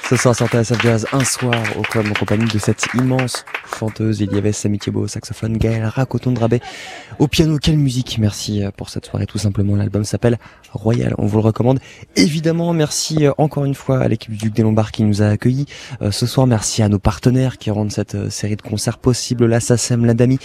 Ce 0.10 0.16
soir 0.16 0.36
sur 0.36 0.48
TSF 0.48 0.82
Jazz, 0.82 1.08
un 1.14 1.24
soir 1.24 1.62
au 1.78 1.82
club 1.82 2.08
en 2.10 2.14
compagnie 2.14 2.46
de 2.46 2.60
cette 2.60 2.86
immense 2.94 3.46
chanteuse. 3.80 4.20
Il 4.20 4.32
y 4.34 4.38
avait 4.38 4.52
Samy 4.52 4.80
Thiebaud 4.80 5.02
au 5.02 5.08
saxophone, 5.08 5.58
Gaël 5.58 5.86
Racoton 5.86 6.32
Drabé 6.32 6.60
au 7.20 7.28
piano. 7.28 7.58
Quelle 7.58 7.78
musique 7.78 8.18
Merci 8.20 8.64
euh, 8.64 8.72
pour 8.72 8.90
cette 8.90 9.06
soirée 9.06 9.26
tout 9.26 9.38
simplement. 9.38 9.76
L'album 9.76 10.04
s'appelle 10.04 10.38
Royal, 10.72 11.14
on 11.18 11.26
vous 11.26 11.38
le 11.38 11.44
recommande. 11.44 11.80
Évidemment, 12.18 12.72
merci 12.72 13.26
euh, 13.26 13.34
encore 13.38 13.66
une 13.66 13.76
fois 13.76 14.00
à 14.00 14.08
l'équipe 14.08 14.32
du 14.32 14.38
Duc 14.38 14.54
des 14.54 14.64
Lombards 14.64 14.94
qui 14.94 15.04
nous 15.04 15.22
a 15.22 15.28
accueillis 15.28 15.66
euh, 16.02 16.12
ce 16.12 16.26
soir. 16.26 16.48
Merci 16.48 16.82
à 16.82 16.88
nos 16.88 16.98
partenaires 16.98 17.58
qui 17.58 17.72
rendent 17.72 17.92
cette 17.92 18.16
euh, 18.16 18.30
série 18.30 18.56
de 18.56 18.62
concerts 18.62 19.00
possible, 19.00 19.46
la 19.46 19.60
SACEM, 19.60 20.06
la 20.06 20.14
DAMI, 20.14 20.40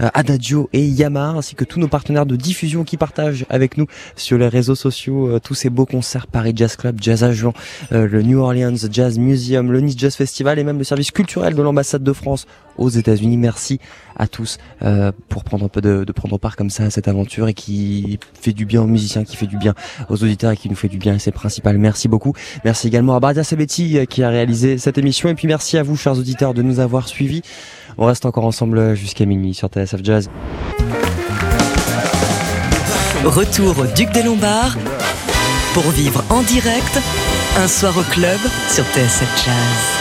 euh, 0.00 0.08
Adagio 0.14 0.70
et 0.72 0.86
Yamaha, 0.86 1.38
ainsi 1.38 1.56
que 1.56 1.64
tous 1.64 1.80
nos 1.80 1.88
partenaires 1.88 2.26
de 2.26 2.36
diffusion 2.36 2.84
qui 2.84 2.96
partagent 2.96 3.44
avec 3.50 3.76
nous 3.76 3.86
sur 4.14 4.38
les 4.38 4.46
réseaux 4.46 4.76
sociaux 4.76 5.28
euh, 5.28 5.40
tous 5.40 5.54
ces 5.54 5.68
beaux 5.68 5.84
concerts 5.84 6.28
Paris 6.28 6.52
Jazz 6.54 6.76
Club, 6.76 6.98
Jazz 7.00 7.24
Agent, 7.24 7.54
euh, 7.90 8.06
le 8.06 8.22
New 8.22 8.38
Orleans 8.38 8.76
Jazz 8.88 9.18
Museum, 9.18 9.72
le 9.72 9.80
Nice 9.80 9.98
Jazz 9.98 10.14
Festival 10.14 10.60
et 10.60 10.64
même 10.64 10.78
le 10.78 10.84
service 10.84 11.10
culturel 11.10 11.56
de 11.56 11.62
l'ambassade 11.62 12.04
de 12.04 12.12
France 12.12 12.46
aux 12.78 12.90
États-Unis. 12.90 13.36
Merci 13.36 13.80
à 14.18 14.28
tous 14.28 14.58
pour 15.28 15.44
prendre 15.44 15.64
un 15.64 15.68
peu 15.68 15.80
de, 15.80 16.04
de 16.04 16.12
prendre 16.12 16.38
part 16.38 16.56
comme 16.56 16.68
ça 16.68 16.84
à 16.84 16.90
cette 16.90 17.08
aventure 17.08 17.48
et 17.48 17.54
qui 17.54 18.18
fait 18.38 18.52
du 18.52 18.66
bien 18.66 18.82
aux 18.82 18.86
musiciens, 18.86 19.24
qui 19.24 19.36
fait 19.36 19.46
du 19.46 19.56
bien 19.56 19.74
aux 20.10 20.22
auditeurs 20.22 20.52
et 20.52 20.56
qui 20.56 20.68
nous 20.68 20.76
fait 20.76 20.88
du 20.88 20.98
bien. 20.98 21.15
C'est 21.18 21.32
principal. 21.32 21.78
Merci 21.78 22.08
beaucoup. 22.08 22.32
Merci 22.64 22.88
également 22.88 23.14
à 23.14 23.20
Bardia 23.20 23.44
Sabetti 23.44 23.98
euh, 23.98 24.04
qui 24.04 24.22
a 24.22 24.28
réalisé 24.28 24.78
cette 24.78 24.98
émission 24.98 25.28
et 25.28 25.34
puis 25.34 25.48
merci 25.48 25.78
à 25.78 25.82
vous, 25.82 25.96
chers 25.96 26.18
auditeurs, 26.18 26.54
de 26.54 26.62
nous 26.62 26.80
avoir 26.80 27.08
suivis. 27.08 27.42
On 27.98 28.06
reste 28.06 28.26
encore 28.26 28.44
ensemble 28.44 28.94
jusqu'à 28.94 29.24
minuit 29.24 29.54
sur 29.54 29.68
TSF 29.68 30.00
Jazz. 30.02 30.30
Retour 33.24 33.78
au 33.78 33.86
Duc 33.86 34.12
des 34.12 34.22
Lombards 34.22 34.76
pour 35.74 35.90
vivre 35.90 36.22
en 36.30 36.42
direct 36.42 37.00
un 37.58 37.68
soir 37.68 37.96
au 37.98 38.02
club 38.02 38.38
sur 38.68 38.84
TSF 38.84 39.44
Jazz. 39.44 39.95